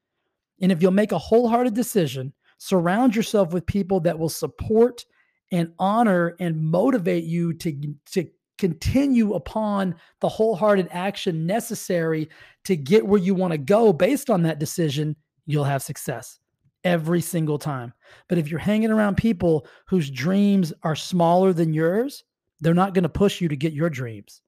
And 0.60 0.72
if 0.72 0.82
you'll 0.82 0.92
make 0.92 1.12
a 1.12 1.18
wholehearted 1.18 1.74
decision, 1.74 2.32
surround 2.58 3.14
yourself 3.14 3.52
with 3.52 3.66
people 3.66 4.00
that 4.00 4.18
will 4.18 4.28
support 4.28 5.04
and 5.52 5.72
honor 5.78 6.36
and 6.40 6.60
motivate 6.60 7.24
you 7.24 7.52
to 7.54 7.94
to 8.12 8.26
continue 8.58 9.34
upon 9.34 9.94
the 10.20 10.28
wholehearted 10.28 10.88
action 10.90 11.46
necessary 11.46 12.28
to 12.64 12.76
get 12.76 13.06
where 13.06 13.20
you 13.20 13.34
want 13.34 13.52
to 13.52 13.58
go 13.58 13.92
based 13.92 14.30
on 14.30 14.42
that 14.42 14.60
decision, 14.60 15.16
you'll 15.44 15.64
have 15.64 15.82
success 15.82 16.38
every 16.84 17.20
single 17.20 17.58
time. 17.58 17.92
But 18.28 18.38
if 18.38 18.48
you're 18.48 18.60
hanging 18.60 18.90
around 18.90 19.16
people 19.16 19.66
whose 19.86 20.10
dreams 20.10 20.72
are 20.82 20.94
smaller 20.94 21.52
than 21.52 21.72
yours, 21.72 22.24
they're 22.60 22.74
not 22.74 22.94
going 22.94 23.02
to 23.02 23.08
push 23.08 23.40
you 23.40 23.48
to 23.48 23.56
get 23.56 23.72
your 23.72 23.90
dreams. 23.90 24.42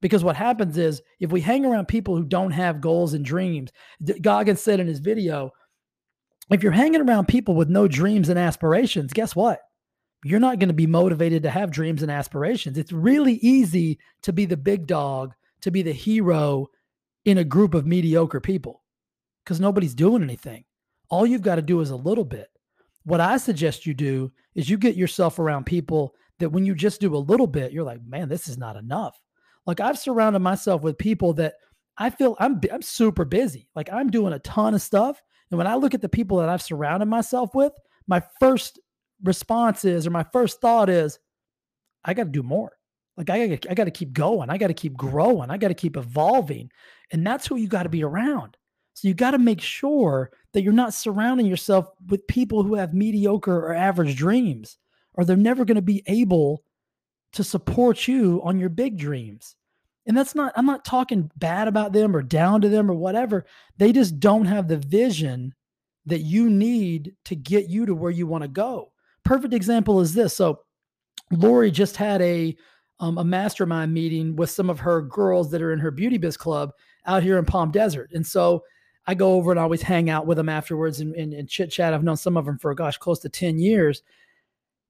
Because 0.00 0.22
what 0.22 0.36
happens 0.36 0.78
is 0.78 1.02
if 1.18 1.30
we 1.30 1.40
hang 1.40 1.64
around 1.64 1.88
people 1.88 2.16
who 2.16 2.24
don't 2.24 2.52
have 2.52 2.80
goals 2.80 3.14
and 3.14 3.24
dreams, 3.24 3.70
Goggins 4.20 4.60
said 4.60 4.80
in 4.80 4.86
his 4.86 5.00
video, 5.00 5.52
if 6.50 6.62
you're 6.62 6.72
hanging 6.72 7.00
around 7.00 7.28
people 7.28 7.54
with 7.54 7.68
no 7.68 7.88
dreams 7.88 8.28
and 8.28 8.38
aspirations, 8.38 9.12
guess 9.12 9.36
what? 9.36 9.60
You're 10.24 10.40
not 10.40 10.58
going 10.58 10.68
to 10.68 10.74
be 10.74 10.86
motivated 10.86 11.42
to 11.42 11.50
have 11.50 11.70
dreams 11.70 12.02
and 12.02 12.10
aspirations. 12.10 12.78
It's 12.78 12.92
really 12.92 13.34
easy 13.34 13.98
to 14.22 14.32
be 14.32 14.46
the 14.46 14.56
big 14.56 14.86
dog, 14.86 15.34
to 15.60 15.70
be 15.70 15.82
the 15.82 15.92
hero 15.92 16.68
in 17.24 17.38
a 17.38 17.44
group 17.44 17.74
of 17.74 17.86
mediocre 17.86 18.40
people 18.40 18.82
because 19.44 19.60
nobody's 19.60 19.94
doing 19.94 20.22
anything. 20.22 20.64
All 21.10 21.26
you've 21.26 21.42
got 21.42 21.56
to 21.56 21.62
do 21.62 21.80
is 21.80 21.90
a 21.90 21.96
little 21.96 22.24
bit. 22.24 22.48
What 23.04 23.20
I 23.20 23.38
suggest 23.38 23.86
you 23.86 23.94
do 23.94 24.32
is 24.54 24.68
you 24.68 24.76
get 24.76 24.96
yourself 24.96 25.38
around 25.38 25.64
people 25.64 26.14
that 26.38 26.50
when 26.50 26.66
you 26.66 26.74
just 26.74 27.00
do 27.00 27.16
a 27.16 27.18
little 27.18 27.46
bit, 27.46 27.72
you're 27.72 27.84
like, 27.84 28.04
man, 28.04 28.28
this 28.28 28.48
is 28.48 28.58
not 28.58 28.76
enough. 28.76 29.18
Like 29.66 29.80
I've 29.80 29.98
surrounded 29.98 30.40
myself 30.40 30.82
with 30.82 30.98
people 30.98 31.34
that 31.34 31.54
I 31.96 32.10
feel 32.10 32.36
I'm 32.38 32.60
I'm 32.72 32.82
super 32.82 33.24
busy. 33.24 33.68
Like 33.74 33.92
I'm 33.92 34.10
doing 34.10 34.32
a 34.32 34.38
ton 34.40 34.74
of 34.74 34.82
stuff. 34.82 35.20
And 35.50 35.58
when 35.58 35.66
I 35.66 35.74
look 35.74 35.94
at 35.94 36.00
the 36.00 36.08
people 36.08 36.38
that 36.38 36.48
I've 36.48 36.62
surrounded 36.62 37.06
myself 37.06 37.54
with, 37.54 37.72
my 38.06 38.22
first 38.40 38.78
response 39.24 39.84
is, 39.84 40.06
or 40.06 40.10
my 40.10 40.24
first 40.32 40.60
thought 40.60 40.88
is, 40.88 41.18
I 42.04 42.14
got 42.14 42.24
to 42.24 42.30
do 42.30 42.42
more. 42.42 42.72
Like 43.16 43.30
I 43.30 43.46
got 43.48 43.70
I 43.70 43.74
got 43.74 43.84
to 43.84 43.90
keep 43.90 44.12
going. 44.12 44.48
I 44.48 44.58
got 44.58 44.68
to 44.68 44.74
keep 44.74 44.96
growing. 44.96 45.50
I 45.50 45.56
got 45.56 45.68
to 45.68 45.74
keep 45.74 45.96
evolving. 45.96 46.70
And 47.10 47.26
that's 47.26 47.46
who 47.46 47.56
you 47.56 47.66
got 47.68 47.82
to 47.82 47.88
be 47.88 48.04
around. 48.04 48.56
So 48.98 49.06
you 49.06 49.14
got 49.14 49.30
to 49.30 49.38
make 49.38 49.60
sure 49.60 50.32
that 50.52 50.62
you're 50.62 50.72
not 50.72 50.92
surrounding 50.92 51.46
yourself 51.46 51.86
with 52.08 52.26
people 52.26 52.64
who 52.64 52.74
have 52.74 52.94
mediocre 52.94 53.56
or 53.56 53.72
average 53.72 54.16
dreams, 54.16 54.76
or 55.14 55.24
they're 55.24 55.36
never 55.36 55.64
going 55.64 55.76
to 55.76 55.82
be 55.82 56.02
able 56.08 56.64
to 57.34 57.44
support 57.44 58.08
you 58.08 58.40
on 58.42 58.58
your 58.58 58.70
big 58.70 58.98
dreams. 58.98 59.54
And 60.08 60.16
that's 60.16 60.34
not, 60.34 60.52
I'm 60.56 60.66
not 60.66 60.84
talking 60.84 61.30
bad 61.36 61.68
about 61.68 61.92
them 61.92 62.16
or 62.16 62.22
down 62.22 62.60
to 62.62 62.68
them 62.68 62.90
or 62.90 62.94
whatever. 62.94 63.46
They 63.76 63.92
just 63.92 64.18
don't 64.18 64.46
have 64.46 64.66
the 64.66 64.78
vision 64.78 65.54
that 66.06 66.22
you 66.22 66.50
need 66.50 67.14
to 67.26 67.36
get 67.36 67.68
you 67.68 67.86
to 67.86 67.94
where 67.94 68.10
you 68.10 68.26
want 68.26 68.42
to 68.42 68.48
go. 68.48 68.90
Perfect 69.24 69.54
example 69.54 70.00
is 70.00 70.12
this. 70.12 70.34
So, 70.34 70.62
Lori 71.30 71.70
just 71.70 71.96
had 71.96 72.20
a 72.20 72.56
um, 72.98 73.18
a 73.18 73.24
mastermind 73.24 73.94
meeting 73.94 74.34
with 74.34 74.50
some 74.50 74.68
of 74.68 74.80
her 74.80 75.02
girls 75.02 75.52
that 75.52 75.62
are 75.62 75.72
in 75.72 75.78
her 75.78 75.92
beauty 75.92 76.18
biz 76.18 76.36
club 76.36 76.72
out 77.06 77.22
here 77.22 77.38
in 77.38 77.44
Palm 77.44 77.70
Desert. 77.70 78.10
And 78.12 78.26
so 78.26 78.64
I 79.08 79.14
go 79.14 79.32
over 79.32 79.50
and 79.50 79.58
always 79.58 79.80
hang 79.80 80.10
out 80.10 80.26
with 80.26 80.36
them 80.36 80.50
afterwards 80.50 81.00
and, 81.00 81.14
and, 81.14 81.32
and 81.32 81.48
chit 81.48 81.70
chat. 81.70 81.94
I've 81.94 82.04
known 82.04 82.18
some 82.18 82.36
of 82.36 82.44
them 82.44 82.58
for, 82.58 82.74
gosh, 82.74 82.98
close 82.98 83.18
to 83.20 83.30
10 83.30 83.58
years. 83.58 84.02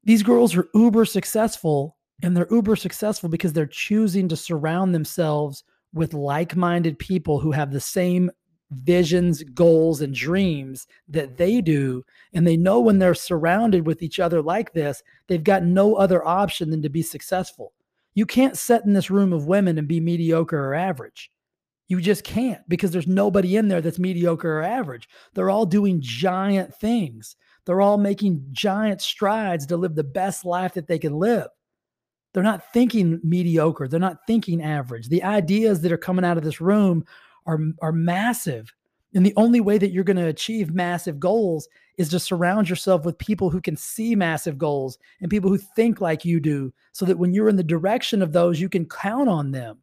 These 0.03 0.25
girls 0.25 0.57
are 0.57 0.69
uber 0.75 1.05
successful 1.05 1.97
and 2.21 2.37
they're 2.37 2.49
uber 2.51 2.75
successful 2.75 3.29
because 3.29 3.53
they're 3.53 3.65
choosing 3.65 4.27
to 4.29 4.37
surround 4.37 4.93
themselves 4.93 5.63
with 5.95 6.15
like 6.15 6.57
minded 6.57 6.99
people 6.99 7.39
who 7.39 7.53
have 7.53 7.71
the 7.71 7.81
same 7.81 8.29
visions, 8.73 9.45
goals, 9.45 10.01
and 10.01 10.13
dreams 10.13 10.89
that 11.07 11.37
they 11.37 11.61
do. 11.61 12.05
And 12.33 12.45
they 12.45 12.57
know 12.57 12.81
when 12.81 12.99
they're 12.99 13.15
surrounded 13.15 13.87
with 13.87 14.03
each 14.03 14.19
other 14.19 14.43
like 14.43 14.73
this, 14.73 15.01
they've 15.29 15.45
got 15.45 15.63
no 15.63 15.95
other 15.95 16.27
option 16.27 16.71
than 16.71 16.83
to 16.83 16.89
be 16.89 17.03
successful. 17.03 17.73
You 18.15 18.27
can't 18.27 18.59
sit 18.59 18.83
in 18.85 18.95
this 18.95 19.11
room 19.11 19.33
of 19.33 19.47
women 19.47 19.79
and 19.79 19.87
be 19.87 20.01
mediocre 20.01 20.59
or 20.59 20.75
average. 20.75 21.31
You 21.89 22.01
just 22.01 22.23
can't 22.23 22.61
because 22.69 22.91
there's 22.91 23.07
nobody 23.07 23.57
in 23.57 23.69
there 23.69 23.81
that's 23.81 23.99
mediocre 23.99 24.59
or 24.59 24.63
average. 24.63 25.09
They're 25.35 25.51
all 25.51 25.67
doing 25.67 26.01
giant 26.01 26.75
things. 26.75 27.35
They're 27.65 27.81
all 27.81 27.99
making 27.99 28.45
giant 28.53 29.01
strides 29.01 29.67
to 29.67 29.77
live 29.77 29.95
the 29.95 30.05
best 30.05 30.45
life 30.45 30.75
that 30.75 30.87
they 30.87 30.99
can 30.99 31.15
live. 31.15 31.49
They're 32.35 32.43
not 32.43 32.73
thinking 32.73 33.21
mediocre. 33.25 33.89
They're 33.89 33.99
not 33.99 34.27
thinking 34.27 34.63
average. 34.63 35.09
The 35.09 35.23
ideas 35.23 35.81
that 35.81 35.93
are 35.93 35.99
coming 35.99 36.25
out 36.25 36.37
of 36.37 36.45
this 36.45 36.61
room 36.61 37.05
are, 37.47 37.59
are 37.81 37.93
massive. 37.93 38.73
And 39.15 39.25
the 39.25 39.35
only 39.37 39.61
way 39.61 39.79
that 39.79 39.91
you're 39.91 40.05
going 40.05 40.19
to 40.19 40.27
achieve 40.27 40.75
massive 40.75 41.19
goals 41.19 41.69
is 41.97 42.11
to 42.11 42.21
surround 42.21 42.69
yourself 42.69 43.07
with 43.07 43.17
people 43.17 43.49
who 43.49 43.61
can 43.61 43.77
see 43.77 44.15
massive 44.15 44.59
goals 44.59 44.99
and 45.21 45.31
people 45.31 45.49
who 45.49 45.57
think 45.57 46.01
like 46.03 46.25
you 46.25 46.39
do 46.39 46.73
so 46.93 47.07
that 47.07 47.19
when 47.19 47.33
you're 47.33 47.49
in 47.49 47.57
the 47.57 47.63
direction 47.65 48.21
of 48.21 48.33
those, 48.33 48.61
you 48.61 48.69
can 48.69 48.85
count 48.85 49.29
on 49.29 49.51
them. 49.51 49.79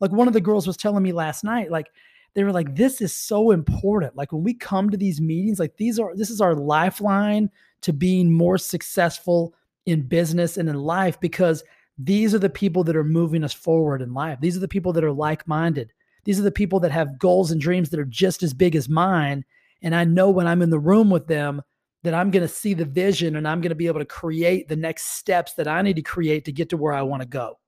Like 0.00 0.12
one 0.12 0.28
of 0.28 0.34
the 0.34 0.40
girls 0.40 0.66
was 0.66 0.76
telling 0.76 1.02
me 1.02 1.12
last 1.12 1.44
night, 1.44 1.70
like 1.70 1.88
they 2.34 2.44
were 2.44 2.52
like, 2.52 2.76
this 2.76 3.00
is 3.00 3.12
so 3.12 3.50
important. 3.50 4.16
Like 4.16 4.32
when 4.32 4.44
we 4.44 4.54
come 4.54 4.90
to 4.90 4.96
these 4.96 5.20
meetings, 5.20 5.58
like 5.58 5.76
these 5.76 5.98
are, 5.98 6.14
this 6.14 6.30
is 6.30 6.40
our 6.40 6.54
lifeline 6.54 7.50
to 7.82 7.92
being 7.92 8.32
more 8.32 8.58
successful 8.58 9.54
in 9.86 10.02
business 10.02 10.56
and 10.56 10.68
in 10.68 10.76
life 10.76 11.18
because 11.20 11.64
these 11.98 12.34
are 12.34 12.38
the 12.38 12.50
people 12.50 12.84
that 12.84 12.96
are 12.96 13.04
moving 13.04 13.42
us 13.42 13.54
forward 13.54 14.02
in 14.02 14.12
life. 14.12 14.38
These 14.40 14.56
are 14.56 14.60
the 14.60 14.68
people 14.68 14.92
that 14.92 15.04
are 15.04 15.12
like 15.12 15.48
minded. 15.48 15.92
These 16.24 16.38
are 16.38 16.42
the 16.44 16.50
people 16.50 16.80
that 16.80 16.90
have 16.90 17.18
goals 17.18 17.50
and 17.50 17.60
dreams 17.60 17.90
that 17.90 18.00
are 18.00 18.04
just 18.04 18.42
as 18.42 18.52
big 18.52 18.76
as 18.76 18.88
mine. 18.88 19.44
And 19.80 19.94
I 19.94 20.04
know 20.04 20.28
when 20.28 20.46
I'm 20.46 20.60
in 20.60 20.70
the 20.70 20.78
room 20.78 21.08
with 21.08 21.28
them 21.28 21.62
that 22.02 22.14
I'm 22.14 22.30
going 22.30 22.46
to 22.46 22.52
see 22.52 22.74
the 22.74 22.84
vision 22.84 23.36
and 23.36 23.48
I'm 23.48 23.60
going 23.60 23.70
to 23.70 23.76
be 23.76 23.86
able 23.86 24.00
to 24.00 24.04
create 24.04 24.68
the 24.68 24.76
next 24.76 25.16
steps 25.16 25.54
that 25.54 25.68
I 25.68 25.82
need 25.82 25.96
to 25.96 26.02
create 26.02 26.44
to 26.44 26.52
get 26.52 26.68
to 26.70 26.76
where 26.76 26.92
I 26.92 27.02
want 27.02 27.22
to 27.22 27.28
go. 27.28 27.58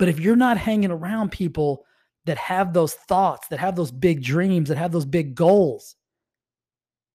But 0.00 0.08
if 0.08 0.18
you're 0.18 0.34
not 0.34 0.56
hanging 0.56 0.90
around 0.90 1.30
people 1.30 1.84
that 2.24 2.38
have 2.38 2.72
those 2.72 2.94
thoughts, 2.94 3.48
that 3.48 3.58
have 3.58 3.76
those 3.76 3.92
big 3.92 4.22
dreams, 4.22 4.70
that 4.70 4.78
have 4.78 4.92
those 4.92 5.04
big 5.04 5.34
goals, 5.34 5.94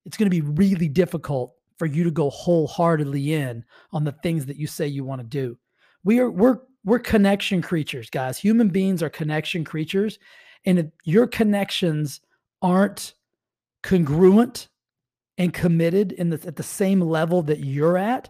it's 0.06 0.18
going 0.18 0.30
to 0.30 0.42
be 0.42 0.48
really 0.48 0.88
difficult 0.88 1.56
for 1.80 1.88
you 1.88 2.04
to 2.04 2.12
go 2.12 2.30
wholeheartedly 2.30 3.34
in 3.34 3.65
on 3.92 4.04
the 4.04 4.12
things 4.12 4.46
that 4.46 4.58
you 4.58 4.68
say 4.68 4.86
you 4.86 5.04
want 5.04 5.20
to 5.20 5.25
do. 5.25 5.58
We 6.04 6.20
are 6.20 6.30
we're 6.30 6.60
we're 6.84 7.00
connection 7.00 7.63
creatures, 7.63 8.12
guys. 8.12 8.38
Human 8.38 8.70
beings 8.70 9.01
are 9.01 9.10
connection 9.10 9.63
creatures, 9.63 10.20
and 10.68 10.77
if 10.77 10.86
your 11.06 11.25
connections 11.25 12.22
aren't 12.62 13.15
congruent 13.82 14.68
and 15.39 15.51
committed 15.51 16.12
in 16.12 16.30
the, 16.30 16.39
at 16.46 16.56
the 16.56 16.62
same 16.62 17.01
level 17.01 17.42
that 17.42 17.62
you're 17.62 17.98
at, 17.98 18.30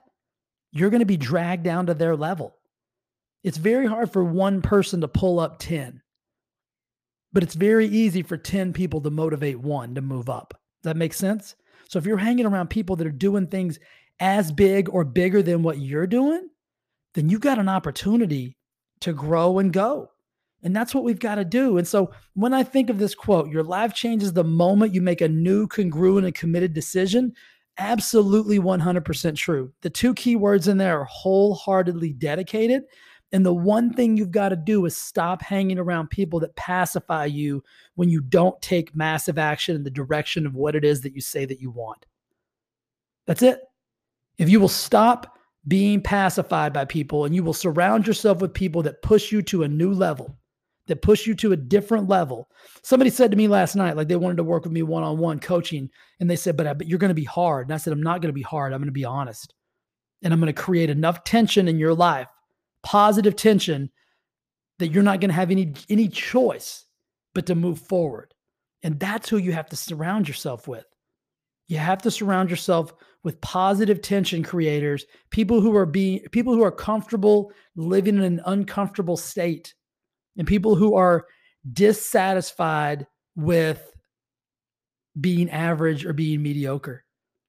you're 0.71 0.89
going 0.89 1.01
to 1.01 1.05
be 1.05 1.17
dragged 1.17 1.65
down 1.65 1.87
to 1.87 1.93
their 1.93 2.15
level. 2.15 2.55
It's 3.45 3.59
very 3.59 3.85
hard 3.85 4.11
for 4.11 4.23
one 4.23 4.63
person 4.63 5.01
to 5.01 5.07
pull 5.07 5.39
up 5.39 5.59
10, 5.59 6.01
but 7.31 7.43
it's 7.43 7.53
very 7.53 7.85
easy 7.85 8.23
for 8.23 8.37
10 8.37 8.73
people 8.73 9.01
to 9.01 9.11
motivate 9.11 9.59
one 9.59 9.93
to 9.93 10.01
move 10.01 10.31
up. 10.31 10.55
Does 10.81 10.89
that 10.89 10.97
make 10.97 11.13
sense? 11.13 11.55
So 11.87 11.99
if 11.99 12.07
you're 12.07 12.17
hanging 12.17 12.47
around 12.47 12.71
people 12.71 12.95
that 12.95 13.05
are 13.05 13.11
doing 13.11 13.45
things 13.45 13.77
as 14.19 14.51
big 14.51 14.89
or 14.89 15.03
bigger 15.03 15.43
than 15.43 15.61
what 15.61 15.77
you're 15.77 16.07
doing, 16.07 16.49
then 17.13 17.29
you've 17.29 17.41
got 17.41 17.59
an 17.59 17.69
opportunity 17.69 18.57
to 19.01 19.13
grow 19.13 19.59
and 19.59 19.71
go. 19.71 20.09
And 20.63 20.75
that's 20.75 20.95
what 20.95 21.03
we've 21.03 21.19
got 21.19 21.35
to 21.35 21.45
do. 21.45 21.77
And 21.77 21.87
so 21.87 22.09
when 22.33 22.51
I 22.51 22.63
think 22.63 22.89
of 22.89 22.97
this 22.97 23.13
quote, 23.13 23.51
your 23.51 23.61
life 23.61 23.93
changes 23.93 24.33
the 24.33 24.43
moment 24.43 24.95
you 24.95 25.03
make 25.03 25.21
a 25.21 25.29
new, 25.29 25.67
congruent, 25.67 26.25
and 26.25 26.33
committed 26.33 26.73
decision. 26.73 27.31
Absolutely 27.77 28.57
100% 28.57 29.35
true. 29.35 29.71
The 29.83 29.91
two 29.91 30.15
key 30.15 30.35
words 30.35 30.67
in 30.67 30.79
there 30.79 30.99
are 30.99 31.05
wholeheartedly 31.05 32.13
dedicated 32.13 32.85
and 33.31 33.45
the 33.45 33.53
one 33.53 33.91
thing 33.91 34.15
you've 34.15 34.31
got 34.31 34.49
to 34.49 34.55
do 34.55 34.85
is 34.85 34.95
stop 34.95 35.41
hanging 35.41 35.79
around 35.79 36.09
people 36.09 36.39
that 36.41 36.55
pacify 36.55 37.25
you 37.25 37.63
when 37.95 38.09
you 38.09 38.21
don't 38.21 38.61
take 38.61 38.95
massive 38.95 39.37
action 39.37 39.75
in 39.75 39.83
the 39.83 39.89
direction 39.89 40.45
of 40.45 40.55
what 40.55 40.75
it 40.75 40.85
is 40.85 41.01
that 41.01 41.13
you 41.13 41.21
say 41.21 41.45
that 41.45 41.59
you 41.59 41.71
want. 41.71 42.05
That's 43.25 43.41
it. 43.41 43.59
If 44.37 44.49
you 44.49 44.59
will 44.59 44.69
stop 44.69 45.37
being 45.67 46.01
pacified 46.01 46.71
by 46.71 46.85
people 46.85 47.25
and 47.25 47.33
you 47.33 47.43
will 47.43 47.53
surround 47.53 48.05
yourself 48.05 48.39
with 48.39 48.53
people 48.53 48.83
that 48.83 49.01
push 49.01 49.31
you 49.31 49.41
to 49.41 49.63
a 49.63 49.67
new 49.67 49.91
level, 49.91 50.37
that 50.87 51.01
push 51.01 51.25
you 51.25 51.33
to 51.33 51.53
a 51.53 51.57
different 51.57 52.07
level. 52.07 52.47
Somebody 52.83 53.09
said 53.09 53.31
to 53.31 53.37
me 53.37 53.47
last 53.47 53.75
night, 53.75 53.97
like 53.97 54.07
they 54.07 54.15
wanted 54.15 54.37
to 54.37 54.43
work 54.43 54.63
with 54.63 54.73
me 54.73 54.83
one 54.83 55.01
on 55.01 55.17
one 55.17 55.39
coaching, 55.39 55.89
and 56.19 56.29
they 56.29 56.35
said, 56.35 56.55
but, 56.55 56.67
uh, 56.67 56.75
but 56.75 56.87
you're 56.87 56.99
going 56.99 57.09
to 57.09 57.15
be 57.15 57.23
hard. 57.23 57.65
And 57.65 57.73
I 57.73 57.77
said, 57.77 57.91
I'm 57.91 58.03
not 58.03 58.21
going 58.21 58.29
to 58.29 58.33
be 58.33 58.43
hard. 58.43 58.71
I'm 58.71 58.79
going 58.79 58.87
to 58.87 58.91
be 58.91 59.05
honest. 59.05 59.55
And 60.21 60.31
I'm 60.31 60.39
going 60.39 60.53
to 60.53 60.61
create 60.61 60.91
enough 60.91 61.23
tension 61.23 61.67
in 61.67 61.79
your 61.79 61.95
life 61.95 62.27
positive 62.85 63.35
tension 63.35 63.89
that 64.79 64.89
you're 64.89 65.03
not 65.03 65.19
going 65.19 65.29
to 65.29 65.35
have 65.35 65.51
any 65.51 65.73
any 65.89 66.07
choice 66.07 66.85
but 67.33 67.47
to 67.47 67.55
move 67.55 67.79
forward. 67.79 68.33
And 68.83 68.97
that's 68.99 69.27
who 69.27 69.37
you 69.37 69.51
have 69.51 69.67
to 69.69 69.75
surround 69.75 70.27
yourself 70.27 70.67
with. 70.67 70.85
You 71.67 71.77
have 71.77 72.01
to 72.03 72.11
surround 72.11 72.51
yourself 72.51 72.93
with 73.23 73.41
positive 73.41 74.01
tension 74.01 74.43
creators, 74.43 75.05
people 75.31 75.59
who 75.59 75.75
are 75.75 75.87
being 75.87 76.19
people 76.31 76.53
who 76.53 76.63
are 76.63 76.71
comfortable 76.71 77.51
living 77.75 78.17
in 78.17 78.23
an 78.23 78.41
uncomfortable 78.45 79.17
state, 79.17 79.73
and 80.37 80.47
people 80.47 80.75
who 80.75 80.93
are 80.93 81.25
dissatisfied 81.73 83.07
with 83.35 83.91
being 85.19 85.49
average 85.49 86.05
or 86.05 86.13
being 86.13 86.43
mediocre. 86.43 87.03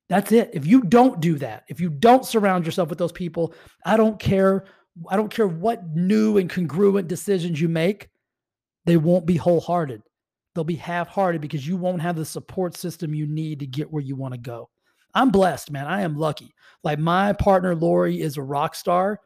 That's 0.09 0.33
it. 0.33 0.51
If 0.55 0.67
you 0.67 0.83
don't 0.83 1.21
do 1.21 1.37
that, 1.39 1.65
if 1.69 1.81
you 1.81 1.91
don't 1.91 2.25
surround 2.25 2.65
yourself 2.65 2.89
with 2.89 2.99
those 2.99 3.13
people, 3.13 3.55
I 3.85 3.97
don't 3.97 4.19
care. 4.19 4.65
I 5.09 5.17
don't 5.17 5.33
care 5.33 5.47
what 5.47 5.95
new 5.95 6.39
and 6.39 6.49
congruent 6.49 7.09
decisions 7.09 7.61
you 7.61 7.69
make, 7.69 8.09
they 8.87 8.97
won't 8.97 9.27
be 9.27 9.37
wholehearted. 9.37 10.03
They'll 10.55 10.65
be 10.65 10.77
half 10.77 11.09
hearted 11.09 11.43
because 11.43 11.67
you 11.67 11.77
won't 11.77 12.01
have 12.01 12.17
the 12.17 12.25
support 12.25 12.77
system 12.77 13.15
you 13.15 13.27
need 13.27 13.61
to 13.61 13.67
get 13.67 13.91
where 13.91 14.03
you 14.03 14.17
want 14.17 14.33
to 14.33 14.41
go. 14.41 14.71
I'm 15.15 15.31
blessed, 15.31 15.71
man. 15.71 15.87
I 15.87 16.03
am 16.03 16.17
lucky. 16.17 16.55
Like 16.83 16.99
my 16.99 17.33
partner, 17.33 17.75
Lori, 17.75 18.21
is 18.21 18.37
a 18.37 18.43
rock 18.43 18.75
star. 18.75 19.21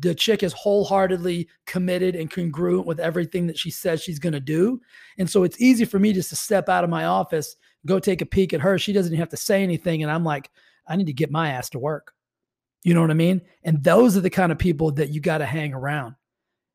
The, 0.00 0.14
chick 0.14 0.42
is 0.42 0.52
wholeheartedly 0.52 1.48
committed 1.66 2.14
and 2.14 2.30
congruent 2.30 2.86
with 2.86 3.00
everything 3.00 3.46
that 3.48 3.58
she 3.58 3.70
says 3.70 4.02
she's 4.02 4.18
going 4.18 4.32
to 4.34 4.40
do. 4.40 4.80
And 5.18 5.28
so 5.28 5.42
it's 5.42 5.60
easy 5.60 5.84
for 5.84 5.98
me 5.98 6.12
just 6.12 6.30
to 6.30 6.36
step 6.36 6.68
out 6.68 6.84
of 6.84 6.90
my 6.90 7.06
office, 7.06 7.56
go 7.84 7.98
take 7.98 8.22
a 8.22 8.26
peek 8.26 8.52
at 8.52 8.60
her. 8.60 8.78
She 8.78 8.92
doesn't 8.92 9.12
even 9.12 9.20
have 9.20 9.30
to 9.30 9.36
say 9.36 9.62
anything. 9.62 10.02
And 10.02 10.12
I'm 10.12 10.24
like, 10.24 10.50
I 10.86 10.96
need 10.96 11.06
to 11.06 11.12
get 11.12 11.30
my 11.30 11.50
ass 11.50 11.70
to 11.70 11.78
work. 11.78 12.13
You 12.84 12.92
know 12.94 13.00
what 13.00 13.10
I 13.10 13.14
mean? 13.14 13.40
And 13.64 13.82
those 13.82 14.16
are 14.16 14.20
the 14.20 14.30
kind 14.30 14.52
of 14.52 14.58
people 14.58 14.92
that 14.92 15.08
you 15.08 15.20
got 15.20 15.38
to 15.38 15.46
hang 15.46 15.72
around. 15.72 16.14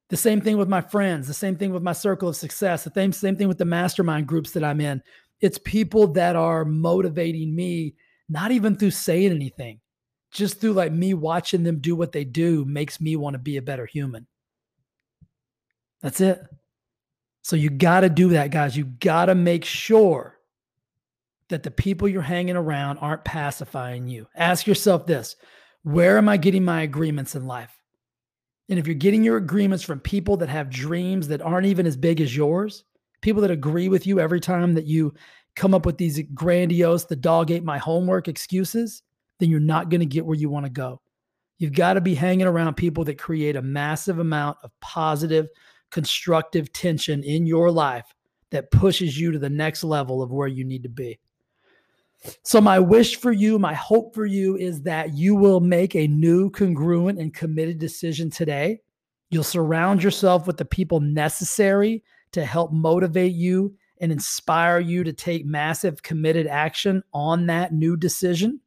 The 0.09 0.17
same 0.17 0.41
thing 0.41 0.57
with 0.57 0.67
my 0.67 0.81
friends, 0.81 1.27
the 1.27 1.35
same 1.35 1.55
thing 1.55 1.71
with 1.71 1.83
my 1.83 1.93
circle 1.93 2.27
of 2.27 2.35
success, 2.35 2.83
the 2.83 2.91
same, 2.93 3.13
same 3.13 3.35
thing 3.35 3.47
with 3.47 3.59
the 3.59 3.65
mastermind 3.65 4.25
groups 4.25 4.51
that 4.51 4.63
I'm 4.63 4.81
in. 4.81 5.03
It's 5.39 5.59
people 5.59 6.07
that 6.13 6.35
are 6.35 6.65
motivating 6.65 7.55
me, 7.55 7.93
not 8.27 8.51
even 8.51 8.75
through 8.75 8.91
saying 8.91 9.31
anything, 9.31 9.79
just 10.31 10.59
through 10.59 10.73
like 10.73 10.91
me 10.91 11.13
watching 11.13 11.61
them 11.61 11.79
do 11.79 11.95
what 11.95 12.11
they 12.11 12.23
do 12.23 12.65
makes 12.65 12.99
me 12.99 13.15
want 13.15 13.35
to 13.35 13.39
be 13.39 13.57
a 13.57 13.61
better 13.61 13.85
human. 13.85 14.25
That's 16.01 16.21
it. 16.21 16.41
So 17.43 17.55
you 17.55 17.69
got 17.69 18.01
to 18.01 18.09
do 18.09 18.29
that, 18.29 18.49
guys. 18.49 18.75
You 18.75 18.85
got 18.85 19.27
to 19.27 19.35
make 19.35 19.63
sure 19.63 20.39
that 21.49 21.61
the 21.63 21.71
people 21.71 22.07
you're 22.07 22.21
hanging 22.21 22.55
around 22.55 22.97
aren't 22.97 23.25
pacifying 23.25 24.07
you. 24.07 24.27
Ask 24.35 24.65
yourself 24.65 25.05
this 25.05 25.35
where 25.83 26.17
am 26.17 26.29
I 26.29 26.37
getting 26.37 26.65
my 26.65 26.81
agreements 26.81 27.35
in 27.35 27.47
life? 27.47 27.75
And 28.69 28.77
if 28.77 28.85
you're 28.85 28.95
getting 28.95 29.23
your 29.23 29.37
agreements 29.37 29.83
from 29.83 29.99
people 29.99 30.37
that 30.37 30.49
have 30.49 30.69
dreams 30.69 31.27
that 31.29 31.41
aren't 31.41 31.65
even 31.65 31.87
as 31.87 31.97
big 31.97 32.21
as 32.21 32.35
yours, 32.35 32.83
people 33.21 33.41
that 33.41 33.51
agree 33.51 33.89
with 33.89 34.05
you 34.05 34.19
every 34.19 34.39
time 34.39 34.73
that 34.75 34.85
you 34.85 35.13
come 35.55 35.73
up 35.73 35.85
with 35.85 35.97
these 35.97 36.21
grandiose, 36.33 37.05
the 37.05 37.15
dog 37.15 37.51
ate 37.51 37.63
my 37.63 37.77
homework 37.77 38.27
excuses, 38.27 39.01
then 39.39 39.49
you're 39.49 39.59
not 39.59 39.89
going 39.89 39.99
to 39.99 40.05
get 40.05 40.25
where 40.25 40.37
you 40.37 40.49
want 40.49 40.65
to 40.65 40.71
go. 40.71 41.01
You've 41.57 41.73
got 41.73 41.93
to 41.93 42.01
be 42.01 42.15
hanging 42.15 42.47
around 42.47 42.75
people 42.75 43.03
that 43.05 43.17
create 43.17 43.55
a 43.55 43.61
massive 43.61 44.19
amount 44.19 44.57
of 44.63 44.71
positive, 44.79 45.47
constructive 45.91 46.71
tension 46.71 47.23
in 47.23 47.45
your 47.45 47.71
life 47.71 48.05
that 48.51 48.71
pushes 48.71 49.19
you 49.19 49.31
to 49.31 49.39
the 49.39 49.49
next 49.49 49.83
level 49.83 50.21
of 50.21 50.31
where 50.31 50.47
you 50.47 50.63
need 50.63 50.83
to 50.83 50.89
be. 50.89 51.19
So, 52.43 52.59
my 52.59 52.79
wish 52.79 53.15
for 53.15 53.31
you, 53.31 53.57
my 53.59 53.73
hope 53.73 54.13
for 54.13 54.25
you 54.25 54.57
is 54.57 54.81
that 54.81 55.13
you 55.13 55.35
will 55.35 55.61
make 55.61 55.95
a 55.95 56.07
new, 56.07 56.49
congruent, 56.49 57.19
and 57.19 57.33
committed 57.33 57.79
decision 57.79 58.29
today. 58.29 58.81
You'll 59.29 59.43
surround 59.43 60.03
yourself 60.03 60.45
with 60.45 60.57
the 60.57 60.65
people 60.65 60.99
necessary 60.99 62.03
to 62.33 62.45
help 62.45 62.73
motivate 62.73 63.33
you 63.33 63.75
and 64.01 64.11
inspire 64.11 64.79
you 64.79 65.03
to 65.03 65.13
take 65.13 65.45
massive, 65.45 66.03
committed 66.03 66.47
action 66.47 67.03
on 67.13 67.47
that 67.47 67.73
new 67.73 67.95
decision, 67.95 68.59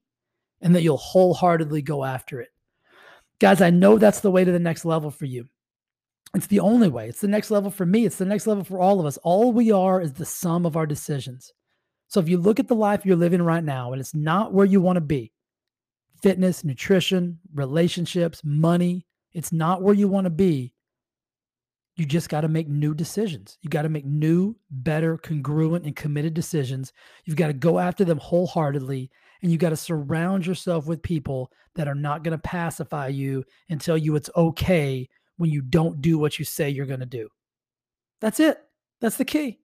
and 0.60 0.74
that 0.74 0.82
you'll 0.82 0.96
wholeheartedly 0.96 1.82
go 1.82 2.04
after 2.04 2.40
it. 2.40 2.52
Guys, 3.38 3.60
I 3.60 3.70
know 3.70 3.98
that's 3.98 4.20
the 4.20 4.30
way 4.30 4.44
to 4.44 4.52
the 4.52 4.58
next 4.58 4.84
level 4.84 5.10
for 5.10 5.24
you. 5.24 5.48
It's 6.34 6.46
the 6.46 6.60
only 6.60 6.88
way. 6.88 7.08
It's 7.08 7.20
the 7.20 7.28
next 7.28 7.50
level 7.50 7.70
for 7.70 7.84
me. 7.84 8.06
It's 8.06 8.16
the 8.16 8.24
next 8.24 8.46
level 8.46 8.64
for 8.64 8.78
all 8.78 9.00
of 9.00 9.06
us. 9.06 9.18
All 9.18 9.52
we 9.52 9.70
are 9.70 10.00
is 10.00 10.14
the 10.14 10.24
sum 10.24 10.64
of 10.64 10.76
our 10.76 10.86
decisions. 10.86 11.52
So 12.12 12.20
if 12.20 12.28
you 12.28 12.36
look 12.36 12.60
at 12.60 12.68
the 12.68 12.74
life 12.74 13.06
you're 13.06 13.16
living 13.16 13.40
right 13.40 13.64
now 13.64 13.92
and 13.92 13.98
it's 13.98 14.14
not 14.14 14.52
where 14.52 14.66
you 14.66 14.82
want 14.82 14.96
to 14.96 15.00
be, 15.00 15.32
fitness, 16.22 16.62
nutrition, 16.62 17.38
relationships, 17.54 18.42
money, 18.44 19.06
it's 19.32 19.50
not 19.50 19.80
where 19.80 19.94
you 19.94 20.08
want 20.08 20.26
to 20.26 20.30
be. 20.30 20.74
You 21.96 22.04
just 22.04 22.28
got 22.28 22.42
to 22.42 22.48
make 22.48 22.68
new 22.68 22.92
decisions. 22.92 23.56
You 23.62 23.70
got 23.70 23.82
to 23.82 23.88
make 23.88 24.04
new, 24.04 24.56
better, 24.70 25.16
congruent, 25.16 25.86
and 25.86 25.96
committed 25.96 26.34
decisions. 26.34 26.92
You've 27.24 27.38
got 27.38 27.46
to 27.46 27.54
go 27.54 27.78
after 27.78 28.04
them 28.04 28.18
wholeheartedly. 28.18 29.10
And 29.40 29.50
you 29.50 29.56
got 29.56 29.70
to 29.70 29.76
surround 29.76 30.44
yourself 30.44 30.86
with 30.86 31.00
people 31.00 31.50
that 31.76 31.88
are 31.88 31.94
not 31.94 32.24
going 32.24 32.36
to 32.36 32.42
pacify 32.42 33.08
you 33.08 33.42
and 33.70 33.80
tell 33.80 33.96
you 33.96 34.16
it's 34.16 34.28
okay 34.36 35.08
when 35.38 35.48
you 35.48 35.62
don't 35.62 36.02
do 36.02 36.18
what 36.18 36.38
you 36.38 36.44
say 36.44 36.68
you're 36.68 36.84
going 36.84 37.00
to 37.00 37.06
do. 37.06 37.30
That's 38.20 38.38
it. 38.38 38.58
That's 39.00 39.16
the 39.16 39.24
key. 39.24 39.60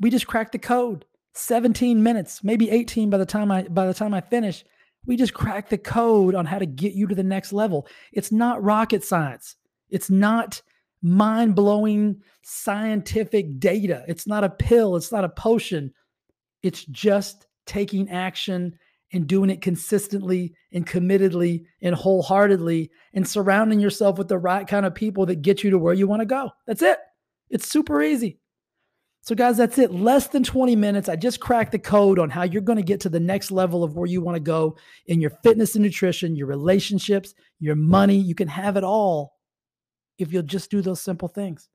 We 0.00 0.10
just 0.10 0.26
cracked 0.26 0.50
the 0.50 0.58
code. 0.58 1.04
17 1.34 2.02
minutes, 2.02 2.42
maybe 2.42 2.70
18 2.70 3.10
by 3.10 3.18
the 3.18 3.26
time 3.26 3.50
I 3.50 3.62
by 3.64 3.86
the 3.86 3.94
time 3.94 4.14
I 4.14 4.20
finish. 4.20 4.64
We 5.06 5.16
just 5.16 5.34
crack 5.34 5.68
the 5.68 5.76
code 5.76 6.34
on 6.34 6.46
how 6.46 6.58
to 6.58 6.66
get 6.66 6.94
you 6.94 7.06
to 7.06 7.14
the 7.14 7.22
next 7.22 7.52
level. 7.52 7.86
It's 8.12 8.32
not 8.32 8.62
rocket 8.62 9.04
science. 9.04 9.56
It's 9.90 10.08
not 10.08 10.62
mind-blowing 11.02 12.22
scientific 12.42 13.60
data. 13.60 14.02
It's 14.08 14.26
not 14.26 14.44
a 14.44 14.48
pill, 14.48 14.96
it's 14.96 15.12
not 15.12 15.24
a 15.24 15.28
potion. 15.28 15.92
It's 16.62 16.86
just 16.86 17.46
taking 17.66 18.08
action 18.08 18.78
and 19.12 19.26
doing 19.26 19.50
it 19.50 19.60
consistently 19.60 20.54
and 20.72 20.86
committedly 20.86 21.66
and 21.82 21.94
wholeheartedly 21.94 22.90
and 23.12 23.28
surrounding 23.28 23.80
yourself 23.80 24.16
with 24.16 24.28
the 24.28 24.38
right 24.38 24.66
kind 24.66 24.86
of 24.86 24.94
people 24.94 25.26
that 25.26 25.42
get 25.42 25.62
you 25.62 25.70
to 25.70 25.78
where 25.78 25.94
you 25.94 26.08
want 26.08 26.20
to 26.20 26.26
go. 26.26 26.50
That's 26.66 26.82
it. 26.82 26.98
It's 27.50 27.68
super 27.68 28.02
easy. 28.02 28.40
So, 29.24 29.34
guys, 29.34 29.56
that's 29.56 29.78
it. 29.78 29.90
Less 29.90 30.26
than 30.26 30.44
20 30.44 30.76
minutes. 30.76 31.08
I 31.08 31.16
just 31.16 31.40
cracked 31.40 31.72
the 31.72 31.78
code 31.78 32.18
on 32.18 32.28
how 32.28 32.42
you're 32.42 32.60
going 32.60 32.76
to 32.76 32.82
get 32.82 33.00
to 33.00 33.08
the 33.08 33.18
next 33.18 33.50
level 33.50 33.82
of 33.82 33.96
where 33.96 34.06
you 34.06 34.20
want 34.20 34.36
to 34.36 34.40
go 34.40 34.76
in 35.06 35.18
your 35.18 35.30
fitness 35.42 35.74
and 35.74 35.82
nutrition, 35.82 36.36
your 36.36 36.46
relationships, 36.46 37.34
your 37.58 37.74
money. 37.74 38.16
You 38.16 38.34
can 38.34 38.48
have 38.48 38.76
it 38.76 38.84
all 38.84 39.38
if 40.18 40.30
you'll 40.30 40.42
just 40.42 40.70
do 40.70 40.82
those 40.82 41.00
simple 41.00 41.28
things. 41.28 41.70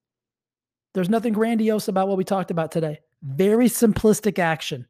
There's 0.94 1.10
nothing 1.10 1.34
grandiose 1.34 1.88
about 1.88 2.08
what 2.08 2.20
we 2.20 2.24
talked 2.24 2.52
about 2.52 2.72
today. 2.72 3.00
Very 3.24 3.68
simplistic 3.68 4.38
action. 4.38 4.86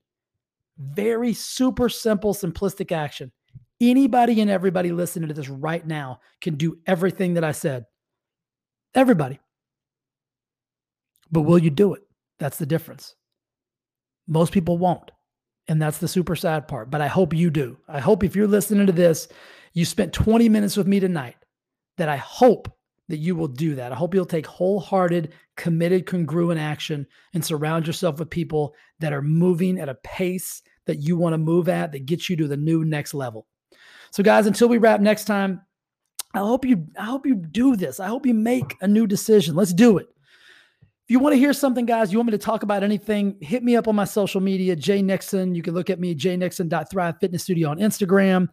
Very 0.78 1.32
super 1.32 1.88
simple, 1.88 2.34
simplistic 2.34 2.92
action. 2.92 3.32
Anybody 3.80 4.42
and 4.42 4.50
everybody 4.50 4.92
listening 4.92 5.30
to 5.30 5.34
this 5.34 5.48
right 5.48 5.88
now 5.88 6.20
can 6.42 6.56
do 6.56 6.78
everything 6.86 7.36
that 7.36 7.46
I 7.46 7.54
said. 7.54 7.86
Everybody. 8.94 9.40
But 11.32 11.42
will 11.44 11.60
you 11.60 11.70
do 11.70 11.94
it? 11.94 12.02
That's 12.40 12.58
the 12.58 12.66
difference. 12.66 13.16
Most 14.28 14.54
people 14.54 14.78
won't. 14.78 15.12
And 15.68 15.82
that's 15.82 16.00
the 16.00 16.08
super 16.08 16.36
sad 16.36 16.68
part. 16.68 16.90
But 16.90 17.02
I 17.02 17.08
hope 17.08 17.34
you 17.34 17.50
do. 17.50 17.78
I 17.88 18.00
hope 18.00 18.24
if 18.24 18.36
you're 18.36 18.48
listening 18.48 18.88
to 18.88 18.94
this, 18.94 19.28
you 19.74 19.86
spent 19.86 20.14
20 20.14 20.50
minutes 20.50 20.76
with 20.76 20.88
me 20.88 21.00
tonight, 21.00 21.36
that 21.98 22.10
I 22.10 22.18
hope 22.18 22.74
that 23.10 23.18
you 23.18 23.36
will 23.36 23.48
do 23.48 23.76
that. 23.76 23.92
I 23.92 23.96
hope 23.96 24.14
you'll 24.14 24.26
take 24.26 24.46
wholehearted, 24.46 25.34
committed, 25.58 26.06
congruent 26.06 26.60
action 26.60 27.06
and 27.34 27.44
surround 27.44 27.86
yourself 27.86 28.20
with 28.20 28.30
people 28.30 28.74
that 29.00 29.14
are 29.14 29.22
moving 29.22 29.80
at 29.80 29.90
a 29.90 29.96
pace 29.96 30.62
that 30.86 30.98
you 31.00 31.18
want 31.18 31.34
to 31.34 31.38
move 31.38 31.70
at 31.70 31.92
that 31.92 32.06
gets 32.06 32.30
you 32.30 32.36
to 32.38 32.48
the 32.48 32.58
new 32.58 32.86
next 32.86 33.14
level. 33.14 33.48
So, 34.12 34.24
guys, 34.24 34.48
until 34.48 34.70
we 34.70 34.78
wrap 34.78 35.02
next 35.02 35.26
time, 35.26 35.62
I 36.34 36.40
hope 36.40 36.66
you 36.66 36.88
I 36.98 37.06
hope 37.06 37.26
you 37.26 37.36
do 37.36 37.76
this. 37.76 38.00
I 38.00 38.08
hope 38.08 38.26
you 38.26 38.34
make 38.34 38.76
a 38.82 38.88
new 38.88 39.08
decision. 39.08 39.56
Let's 39.56 39.74
do 39.74 39.98
it. 39.98 40.08
If 41.10 41.14
you 41.14 41.20
want 41.22 41.34
to 41.34 41.40
hear 41.40 41.54
something, 41.54 41.88
guys, 41.88 42.12
you 42.12 42.20
want 42.20 42.28
me 42.28 42.32
to 42.34 42.38
talk 42.38 42.62
about 42.62 42.84
anything, 42.84 43.36
hit 43.42 43.64
me 43.64 43.76
up 43.76 43.88
on 43.88 43.96
my 43.96 44.06
social 44.06 44.42
media, 44.42 44.76
Jay 44.76 45.02
Nixon. 45.02 45.56
You 45.56 45.64
can 45.64 45.74
look 45.74 45.90
at 45.90 46.00
me, 46.00 46.14
jnixon.thrive 46.14 47.16
fitness 47.20 47.42
studio 47.42 47.70
on 47.70 47.80
Instagram. 47.80 48.48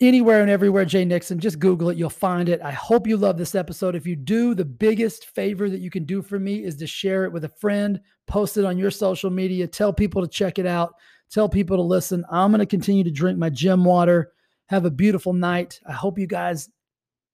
Anywhere 0.00 0.42
and 0.42 0.48
everywhere, 0.48 0.84
Jay 0.84 1.04
Nixon. 1.04 1.40
Just 1.40 1.58
Google 1.58 1.90
it. 1.90 1.98
You'll 1.98 2.10
find 2.10 2.48
it. 2.48 2.62
I 2.62 2.70
hope 2.70 3.08
you 3.08 3.16
love 3.16 3.38
this 3.38 3.56
episode. 3.56 3.96
If 3.96 4.06
you 4.06 4.14
do, 4.14 4.54
the 4.54 4.64
biggest 4.64 5.24
favor 5.30 5.68
that 5.68 5.80
you 5.80 5.90
can 5.90 6.04
do 6.04 6.22
for 6.22 6.38
me 6.38 6.62
is 6.62 6.76
to 6.76 6.86
share 6.86 7.24
it 7.24 7.32
with 7.32 7.42
a 7.42 7.48
friend, 7.48 7.98
post 8.28 8.56
it 8.56 8.64
on 8.64 8.78
your 8.78 8.92
social 8.92 9.28
media, 9.28 9.66
tell 9.66 9.92
people 9.92 10.22
to 10.22 10.28
check 10.28 10.60
it 10.60 10.66
out, 10.66 10.94
tell 11.28 11.48
people 11.48 11.76
to 11.76 11.82
listen. 11.82 12.24
I'm 12.30 12.52
going 12.52 12.60
to 12.60 12.66
continue 12.66 13.02
to 13.02 13.10
drink 13.10 13.36
my 13.36 13.50
gym 13.50 13.82
water. 13.82 14.30
Have 14.66 14.84
a 14.84 14.92
beautiful 14.92 15.32
night. 15.32 15.80
I 15.88 15.92
hope 15.92 16.20
you 16.20 16.28
guys 16.28 16.70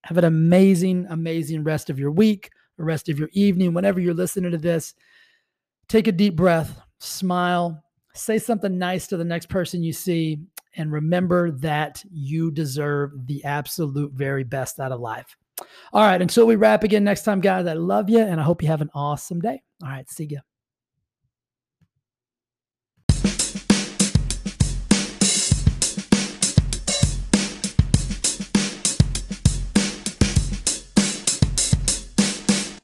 have 0.04 0.16
an 0.16 0.24
amazing, 0.24 1.08
amazing 1.10 1.62
rest 1.62 1.90
of 1.90 1.98
your 1.98 2.10
week 2.10 2.48
the 2.76 2.84
rest 2.84 3.08
of 3.08 3.18
your 3.18 3.30
evening, 3.32 3.74
whenever 3.74 4.00
you're 4.00 4.14
listening 4.14 4.50
to 4.50 4.58
this, 4.58 4.94
take 5.88 6.06
a 6.06 6.12
deep 6.12 6.36
breath, 6.36 6.80
smile, 6.98 7.82
say 8.14 8.38
something 8.38 8.78
nice 8.78 9.06
to 9.08 9.16
the 9.16 9.24
next 9.24 9.48
person 9.48 9.82
you 9.82 9.92
see, 9.92 10.40
and 10.76 10.90
remember 10.90 11.50
that 11.50 12.02
you 12.10 12.50
deserve 12.50 13.26
the 13.26 13.44
absolute 13.44 14.12
very 14.12 14.44
best 14.44 14.80
out 14.80 14.92
of 14.92 15.00
life. 15.00 15.36
All 15.92 16.02
right. 16.02 16.20
Until 16.20 16.46
we 16.46 16.56
wrap 16.56 16.82
again 16.82 17.04
next 17.04 17.22
time, 17.22 17.40
guys, 17.40 17.66
I 17.66 17.74
love 17.74 18.08
you 18.08 18.20
and 18.20 18.40
I 18.40 18.44
hope 18.44 18.62
you 18.62 18.68
have 18.68 18.80
an 18.80 18.90
awesome 18.94 19.40
day. 19.40 19.62
All 19.82 19.90
right. 19.90 20.08
See 20.10 20.24
ya. 20.24 20.40